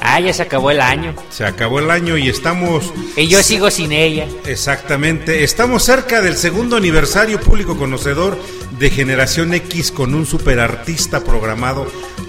Ah, 0.05 0.19
ya 0.21 0.33
se 0.33 0.43
acabó 0.43 0.71
el 0.73 0.81
año. 0.81 1.15
Se 1.31 1.45
acabó 1.45 1.79
el 1.79 1.91
año 1.91 2.17
y 2.19 2.29
estamos 2.29 2.93
Y 3.17 3.29
yo 3.29 3.43
sigo 3.43 3.71
sin 3.71 3.93
ella. 3.93 4.27
exactamente, 4.47 5.45
estamos 5.45 5.85
cerca 5.85 6.21
del 6.21 6.37
segundo 6.37 6.77
aniversario 6.77 7.41
público 7.41 7.77
conocedor 7.77 8.37
de 8.79 8.91
Generación 8.91 9.55
X 9.55 9.93
con 9.93 10.15
un 10.15 10.27
superartista 10.27 11.23
programado 11.23 11.87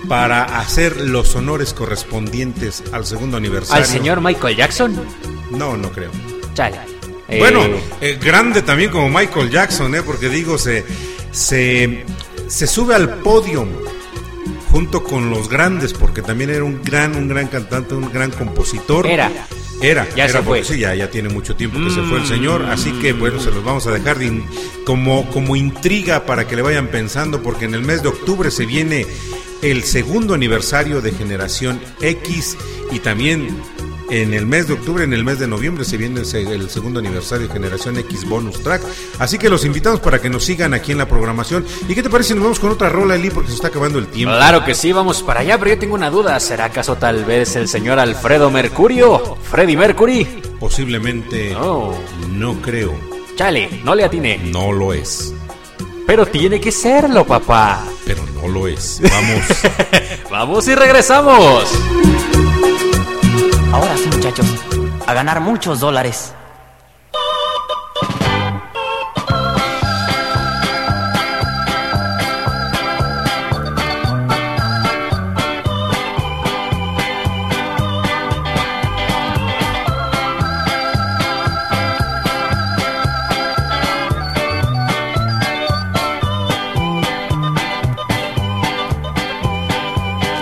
para 0.07 0.59
hacer 0.59 1.01
los 1.01 1.35
honores 1.35 1.73
correspondientes 1.73 2.83
al 2.91 3.05
segundo 3.07 3.37
aniversario. 3.37 3.83
Al 3.83 3.89
señor 3.89 4.21
Michael 4.21 4.55
Jackson. 4.55 4.95
No, 5.49 5.75
no 5.75 5.89
creo. 5.91 6.11
Chale. 6.53 6.77
Eh, 7.27 7.39
Bueno, 7.39 7.61
eh, 8.01 8.19
grande 8.21 8.61
también 8.61 8.91
como 8.91 9.09
Michael 9.09 9.49
Jackson, 9.49 9.95
¿eh? 9.95 10.03
porque 10.03 10.29
digo, 10.29 10.57
se, 10.59 10.85
se, 11.31 12.05
se 12.47 12.67
sube 12.67 12.93
al 12.93 13.15
podio 13.19 13.65
junto 14.73 15.03
con 15.03 15.29
los 15.29 15.47
grandes, 15.47 15.93
porque 15.93 16.21
también 16.21 16.49
era 16.49 16.63
un 16.65 16.81
gran, 16.83 17.15
un 17.15 17.27
gran 17.29 17.47
cantante, 17.47 17.93
un 17.93 18.11
gran 18.11 18.31
compositor. 18.31 19.05
Era. 19.07 19.31
Era, 19.81 20.07
Ya 20.15 20.25
era 20.25 20.39
se 20.39 20.45
porque 20.45 20.63
fue. 20.63 20.75
sí, 20.75 20.81
ya, 20.81 20.95
ya 20.95 21.09
tiene 21.09 21.29
mucho 21.29 21.55
tiempo 21.55 21.77
que 21.79 21.89
se 21.91 22.01
fue 22.03 22.19
el 22.19 22.25
señor, 22.25 22.63
así 22.71 22.91
que 23.01 23.11
bueno, 23.13 23.39
se 23.39 23.51
los 23.51 23.63
vamos 23.63 23.85
a 23.87 23.91
dejar 23.91 24.17
de 24.17 24.25
in- 24.27 24.45
como, 24.85 25.29
como 25.29 25.55
intriga 25.55 26.25
para 26.25 26.47
que 26.47 26.55
le 26.55 26.61
vayan 26.63 26.87
pensando, 26.87 27.41
porque 27.43 27.65
en 27.65 27.73
el 27.75 27.81
mes 27.81 28.01
de 28.01 28.07
octubre 28.09 28.49
se 28.49 28.65
viene 28.65 29.05
el 29.61 29.83
segundo 29.83 30.33
aniversario 30.33 31.01
de 31.01 31.11
Generación 31.11 31.79
X 32.01 32.57
y 32.91 32.99
también 32.99 33.47
en 34.09 34.33
el 34.33 34.45
mes 34.45 34.67
de 34.67 34.73
octubre, 34.73 35.03
en 35.03 35.13
el 35.13 35.23
mes 35.23 35.39
de 35.39 35.47
noviembre 35.47 35.85
se 35.85 35.97
viene 35.97 36.19
el, 36.19 36.25
se- 36.25 36.41
el 36.41 36.69
segundo 36.69 36.99
aniversario 36.99 37.47
de 37.47 37.53
Generación 37.53 37.97
X 37.97 38.27
Bonus 38.27 38.61
Track, 38.61 38.81
así 39.19 39.37
que 39.37 39.49
los 39.49 39.65
invitamos 39.65 39.99
para 40.01 40.19
que 40.21 40.29
nos 40.29 40.43
sigan 40.43 40.73
aquí 40.73 40.91
en 40.91 40.97
la 40.97 41.07
programación. 41.07 41.65
¿Y 41.87 41.95
qué 41.95 42.03
te 42.03 42.09
parece 42.09 42.29
si 42.29 42.33
nos 42.35 42.43
vamos 42.43 42.59
con 42.59 42.71
otra 42.71 42.89
rola, 42.89 43.15
Eli, 43.15 43.29
porque 43.29 43.49
se 43.49 43.55
está 43.55 43.69
acabando 43.69 43.99
el 43.99 44.07
tiempo? 44.07 44.35
Claro 44.35 44.63
que 44.65 44.75
sí, 44.75 44.91
vamos 44.91 45.23
para 45.23 45.39
allá, 45.41 45.57
pero 45.57 45.71
yo 45.71 45.79
tengo 45.79 45.95
una 45.95 46.09
duda. 46.09 46.39
¿Será 46.39 46.65
acaso 46.65 46.95
tal 46.95 47.25
vez 47.25 47.55
el 47.55 47.67
señor 47.67 47.97
Alfredo 47.99 48.51
Mercurio? 48.51 49.37
¿Freddy 49.49 49.75
Mercury? 49.77 50.25
Posiblemente 50.59 51.55
Oh. 51.55 51.93
no 52.29 52.61
creo, 52.61 52.93
Chale, 53.35 53.81
no 53.83 53.95
le 53.95 54.03
atiné. 54.03 54.37
no 54.37 54.71
lo 54.71 54.93
es. 54.93 55.33
Pero 56.05 56.25
tiene 56.25 56.59
que 56.59 56.71
serlo, 56.71 57.25
papá. 57.25 57.83
pero 58.05 58.21
no 58.41 58.47
lo 58.49 58.67
es. 58.67 59.01
Vamos. 59.09 59.41
Vamos 60.29 60.67
y 60.67 60.75
regresamos. 60.75 61.69
Ahora 63.73 63.97
sí, 63.97 64.07
muchachos, 64.07 64.45
a 65.07 65.13
ganar 65.13 65.41
muchos 65.41 65.79
dólares. 65.79 66.31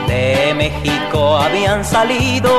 De 0.07 0.53
México 0.57 1.37
habían 1.37 1.85
salido, 1.85 2.51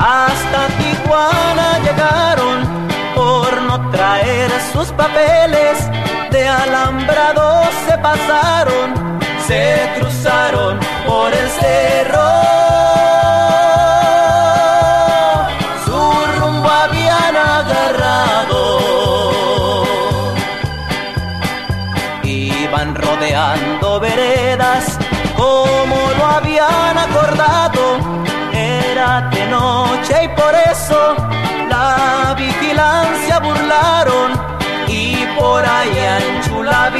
hasta 0.00 0.66
Tijuana 0.78 1.78
llegaron 1.84 2.88
por 3.14 3.62
no 3.62 3.90
traer 3.90 4.50
sus 4.72 4.88
papeles. 4.92 5.76
De 6.30 6.48
alambrados 6.48 7.68
se 7.86 7.98
pasaron, 7.98 9.20
se 9.46 9.90
cruzaron 9.98 10.78
por 11.06 11.32
el 11.32 11.48
cerro. 11.50 12.29
De 29.28 29.46
noche 29.46 30.24
y 30.24 30.28
por 30.28 30.54
eso 30.70 31.16
la 31.68 32.34
vigilancia 32.36 33.38
burlaron 33.40 34.32
y 34.88 35.16
por 35.38 35.64
allá 35.64 36.18
en 36.18 36.40
Chula 36.42 36.90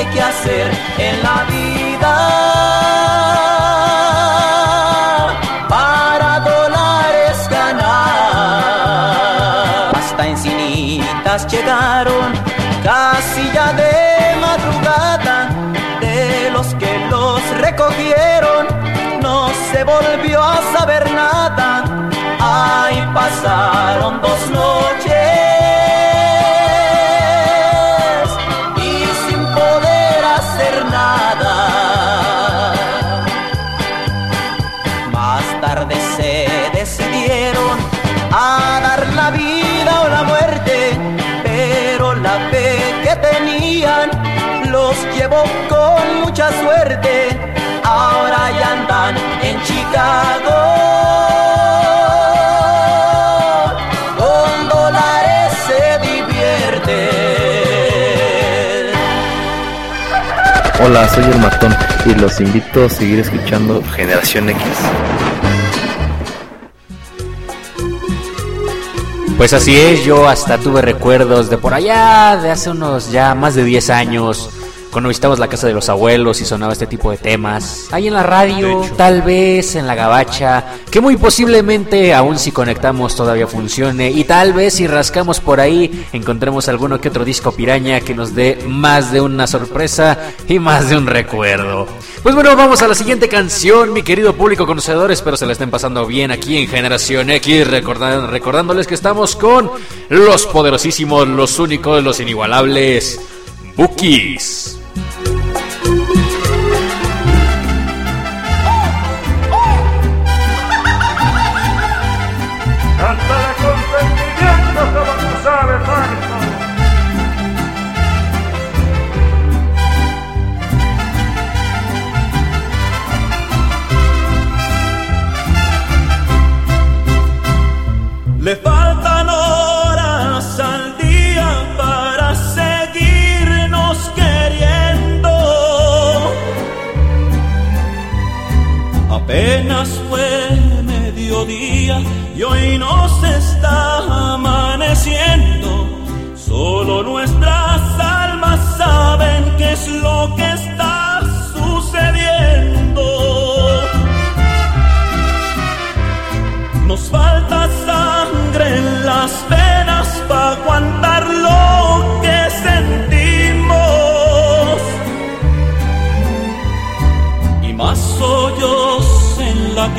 hay 0.00 0.06
que 0.06 0.22
hacer 0.22 0.70
en 0.98 1.22
la 1.22 1.44
vida. 1.54 2.14
Para 5.68 6.40
dólares 6.40 7.48
ganar. 7.50 7.84
Hasta 9.94 10.26
Encinitas 10.26 11.46
llegaron 11.52 12.32
casi 12.82 13.42
ya 13.52 13.72
de 13.74 14.36
madrugada. 14.46 15.36
De 16.00 16.50
los 16.50 16.68
que 16.80 17.06
los 17.10 17.42
recogieron 17.66 18.66
no 19.20 19.50
se 19.70 19.84
volvió 19.84 20.42
a 20.42 20.62
saber 20.78 21.10
nada. 21.12 21.84
Ahí 22.40 23.06
pasaron 23.12 24.22
dos 24.22 24.40
noches 24.50 25.19
Hola, 60.90 61.08
soy 61.08 61.22
el 61.22 61.38
matón 61.38 61.72
y 62.04 62.14
los 62.16 62.40
invito 62.40 62.86
a 62.86 62.88
seguir 62.88 63.20
escuchando 63.20 63.80
Generación 63.94 64.50
X. 64.50 64.60
Pues 69.36 69.52
así 69.52 69.76
es, 69.76 70.04
yo 70.04 70.28
hasta 70.28 70.58
tuve 70.58 70.82
recuerdos 70.82 71.48
de 71.48 71.58
por 71.58 71.74
allá, 71.74 72.36
de 72.42 72.50
hace 72.50 72.70
unos 72.70 73.12
ya 73.12 73.36
más 73.36 73.54
de 73.54 73.62
10 73.62 73.88
años, 73.90 74.50
cuando 74.90 75.08
visitábamos 75.08 75.38
la 75.38 75.48
casa 75.48 75.66
de 75.66 75.72
los 75.72 75.88
abuelos 75.88 76.40
y 76.40 76.44
sonaba 76.44 76.72
este 76.72 76.86
tipo 76.86 77.10
de 77.10 77.16
temas. 77.16 77.86
Ahí 77.92 78.08
en 78.08 78.14
la 78.14 78.22
radio, 78.22 78.84
tal 78.96 79.22
vez 79.22 79.76
en 79.76 79.86
la 79.86 79.94
gabacha, 79.94 80.64
que 80.90 81.00
muy 81.00 81.16
posiblemente 81.16 82.12
aún 82.12 82.38
si 82.38 82.50
conectamos 82.52 83.14
todavía 83.14 83.46
funcione 83.46 84.10
y 84.10 84.24
tal 84.24 84.52
vez 84.52 84.74
si 84.74 84.86
rascamos 84.86 85.40
por 85.40 85.60
ahí 85.60 86.06
encontremos 86.12 86.68
alguno 86.68 87.00
que 87.00 87.08
otro 87.08 87.24
disco 87.24 87.52
piraña 87.52 88.00
que 88.00 88.14
nos 88.14 88.34
dé 88.34 88.58
más 88.66 89.12
de 89.12 89.20
una 89.20 89.46
sorpresa 89.46 90.18
y 90.48 90.58
más 90.58 90.90
de 90.90 90.96
un 90.96 91.06
recuerdo. 91.06 91.86
Pues 92.22 92.34
bueno, 92.34 92.54
vamos 92.56 92.82
a 92.82 92.88
la 92.88 92.94
siguiente 92.94 93.28
canción, 93.28 93.92
mi 93.92 94.02
querido 94.02 94.34
público 94.34 94.66
conocedor. 94.66 95.10
Espero 95.12 95.36
se 95.36 95.46
la 95.46 95.52
estén 95.52 95.70
pasando 95.70 96.04
bien 96.06 96.30
aquí 96.30 96.56
en 96.58 96.68
Generación 96.68 97.30
X. 97.30 97.66
recordan- 97.68 98.28
recordándoles 98.28 98.86
que 98.86 98.94
estamos 98.94 99.36
con 99.36 99.70
los 100.08 100.46
poderosísimos, 100.46 101.28
los 101.28 101.58
únicos, 101.58 102.02
los 102.02 102.18
inigualables 102.20 103.20
Bookies. 103.76 104.79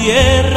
En 0.10 0.51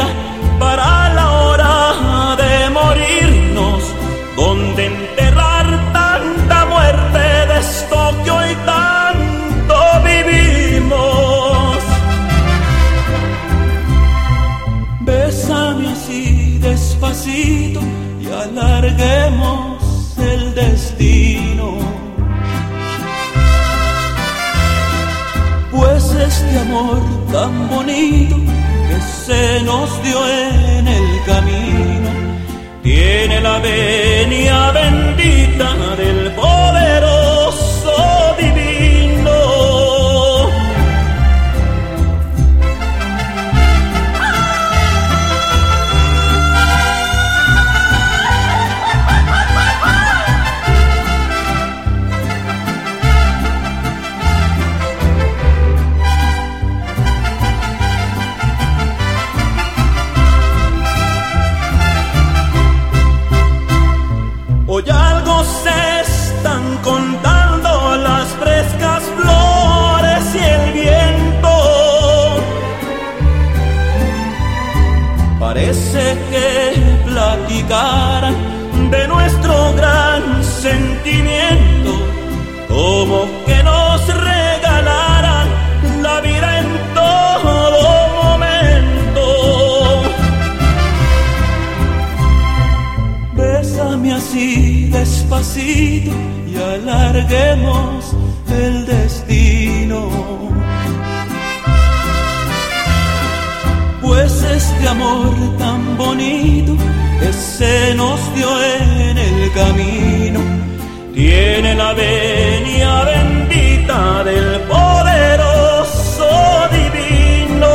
venia 111.95 113.03
bendita 113.03 114.23
del 114.23 114.61
poderoso 114.61 116.27
divino. 116.71 117.73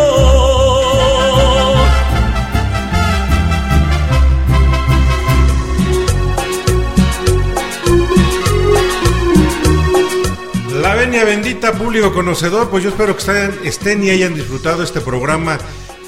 La 10.81 10.95
venia 10.95 11.25
bendita, 11.25 11.73
público 11.73 12.13
conocedor, 12.13 12.71
pues 12.71 12.85
yo 12.85 12.91
espero 12.91 13.15
que 13.17 13.21
estén, 13.21 13.59
estén 13.65 14.05
y 14.05 14.11
hayan 14.11 14.35
disfrutado 14.35 14.83
este 14.83 15.01
programa 15.01 15.59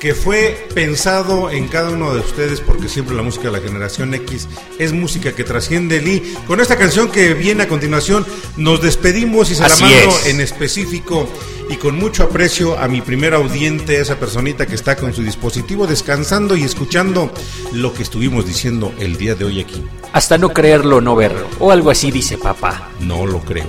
que 0.03 0.17
fue 0.17 0.67
pensado 0.75 1.49
en 1.49 1.69
cada 1.69 1.91
uno 1.91 2.13
de 2.13 2.19
ustedes 2.19 2.59
porque 2.59 2.89
siempre 2.89 3.15
la 3.15 3.23
música 3.23 3.45
de 3.45 3.53
la 3.53 3.61
generación 3.61 4.13
X 4.15 4.49
es 4.81 4.93
música 4.93 5.33
que 5.33 5.45
trasciende 5.45 5.99
el 5.99 6.09
I. 6.09 6.35
Con 6.49 6.59
esta 6.61 6.77
canción 6.77 7.09
que 7.09 7.35
viene 7.35 7.63
a 7.63 7.69
continuación 7.69 8.27
nos 8.57 8.83
despedimos 8.83 9.53
y 9.53 9.55
se 9.55 9.63
Así 9.63 9.85
la 9.85 9.91
mando 9.91 10.19
es. 10.19 10.27
en 10.27 10.41
específico 10.41 11.29
y 11.69 11.77
con 11.77 11.97
mucho 11.97 12.25
aprecio 12.25 12.79
a 12.79 12.89
mi 12.89 13.01
primer 13.01 13.33
audiente, 13.33 14.01
esa 14.01 14.19
personita 14.19 14.67
que 14.67 14.75
está 14.75 14.97
con 14.97 15.15
su 15.15 15.23
dispositivo 15.23 15.87
descansando 15.87 16.57
y 16.57 16.65
escuchando 16.65 17.33
lo 17.73 17.95
que 17.95 18.03
estuvimos 18.03 18.45
diciendo 18.45 18.93
el 18.99 19.17
día 19.17 19.37
de 19.37 19.45
hoy 19.45 19.61
aquí. 19.61 19.83
Hasta 20.13 20.37
no 20.37 20.51
creerlo, 20.51 21.01
no 21.01 21.17
verlo. 21.17 21.47
O 21.59 21.71
algo 21.71 21.91
así 21.91 22.11
dice 22.11 22.37
papá. 22.37 22.91
No 23.01 23.25
lo 23.25 23.41
creo. 23.41 23.67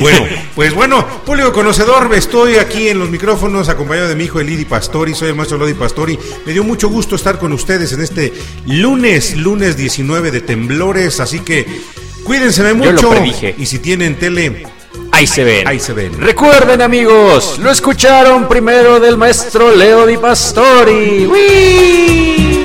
Bueno, 0.00 0.24
pues 0.54 0.72
bueno, 0.72 1.06
público 1.26 1.52
conocedor, 1.52 2.12
estoy 2.14 2.56
aquí 2.56 2.88
en 2.88 2.98
los 2.98 3.10
micrófonos 3.10 3.68
acompañado 3.68 4.08
de 4.08 4.16
mi 4.16 4.24
hijo 4.24 4.40
Elidi 4.40 4.64
Pastori, 4.64 5.14
soy 5.14 5.28
el 5.28 5.34
maestro 5.50 5.58
Lodi 5.58 5.74
Pastori. 5.74 6.18
Me 6.46 6.52
dio 6.52 6.62
mucho 6.64 6.88
gusto 6.88 7.16
estar 7.16 7.38
con 7.38 7.52
ustedes 7.52 7.92
en 7.92 8.00
este 8.02 8.32
lunes, 8.66 9.36
lunes 9.36 9.76
19 9.76 10.30
de 10.30 10.40
temblores, 10.40 11.18
así 11.20 11.40
que 11.40 11.66
cuídense 12.24 12.62
Yo 12.62 12.74
mucho. 12.74 12.92
lo 13.02 13.10
predije. 13.10 13.54
Y 13.58 13.66
si 13.66 13.78
tienen 13.80 14.16
tele, 14.16 14.64
Ahí 15.12 15.26
se 15.26 15.42
ven. 15.44 15.66
ahí 15.66 15.80
se 15.80 15.92
ven. 15.92 16.18
Recuerden 16.20 16.82
amigos, 16.82 17.58
lo 17.58 17.70
escucharon 17.70 18.48
primero 18.48 19.00
del 19.00 19.16
maestro 19.16 19.74
Leo 19.74 20.06
Di 20.06 20.16
Pastori. 20.16 21.26
¡Wii! 21.26 22.64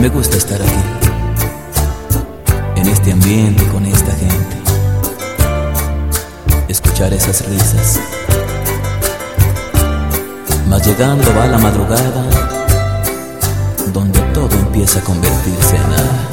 Me 0.00 0.08
gusta 0.08 0.36
estar 0.36 0.60
aquí, 0.60 0.75
escuchar 6.96 7.12
esas 7.12 7.46
risas. 7.46 8.00
Mas 10.66 10.86
llegando 10.86 11.24
va 11.34 11.46
la 11.46 11.58
madrugada, 11.58 12.24
donde 13.92 14.18
todo 14.32 14.56
empieza 14.56 15.00
a 15.00 15.02
convertirse 15.02 15.76
en 15.76 15.90
nada. 15.90 16.28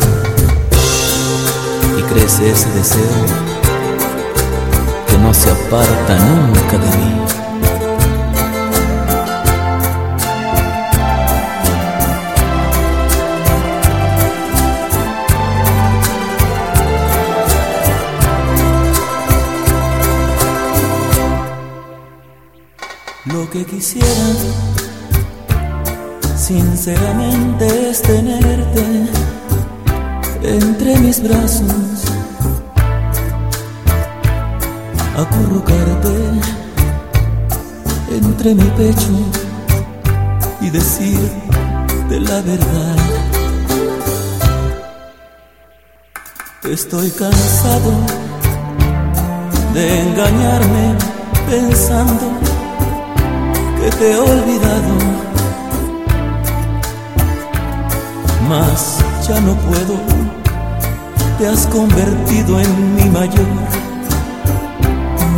Y 1.98 2.02
crece 2.04 2.50
ese 2.50 2.70
deseo 2.70 3.26
que 5.08 5.18
no 5.18 5.34
se 5.34 5.52
aparta 5.52 6.18
nunca 6.20 6.78
de 6.78 6.98
mí. 6.98 7.23
Lo 23.44 23.50
que 23.50 23.66
quisiera, 23.66 24.08
sinceramente, 26.38 27.90
es 27.90 28.02
tenerte 28.02 28.86
entre 30.44 30.98
mis 31.00 31.22
brazos, 31.22 32.06
acurrucarte 35.18 36.16
entre 38.12 38.56
mi 38.56 38.70
pecho 38.78 39.12
y 40.62 40.70
decirte 40.70 42.20
la 42.22 42.40
verdad. 42.42 42.96
Estoy 46.64 47.12
cansado 47.12 47.92
de 49.74 50.02
engañarme 50.02 50.96
pensando 51.50 52.43
que 53.84 53.90
te 53.98 54.12
he 54.14 54.18
olvidado, 54.18 54.94
mas 58.48 59.00
ya 59.28 59.42
no 59.42 59.56
puedo, 59.56 59.96
te 61.38 61.48
has 61.48 61.68
convertido 61.68 62.62
en 62.62 62.96
mi 62.96 63.10
mayor 63.10 63.48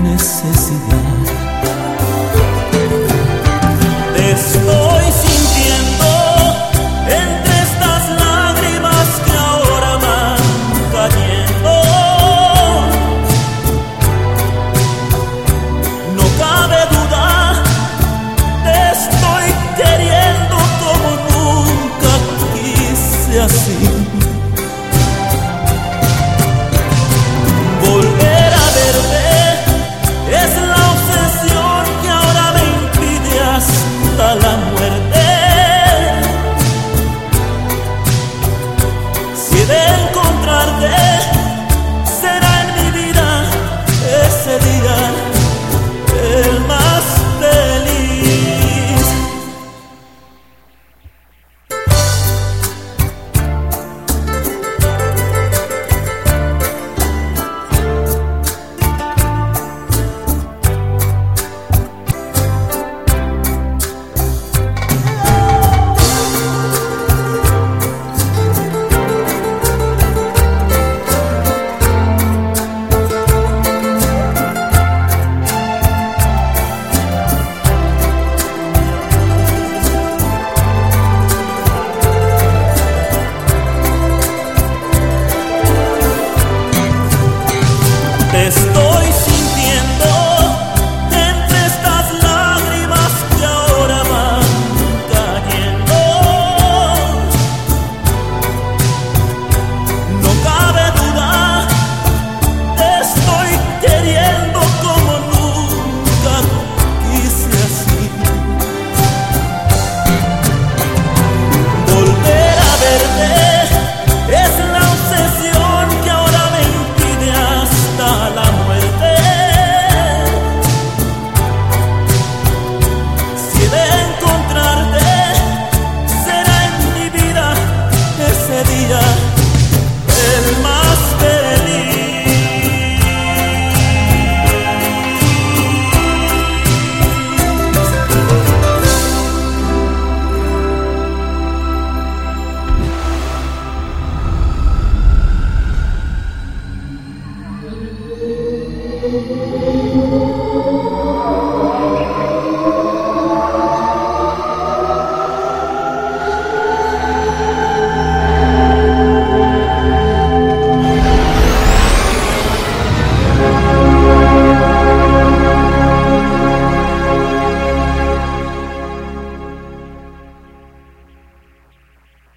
necesidad. 0.04 1.06
Estoy 4.16 4.85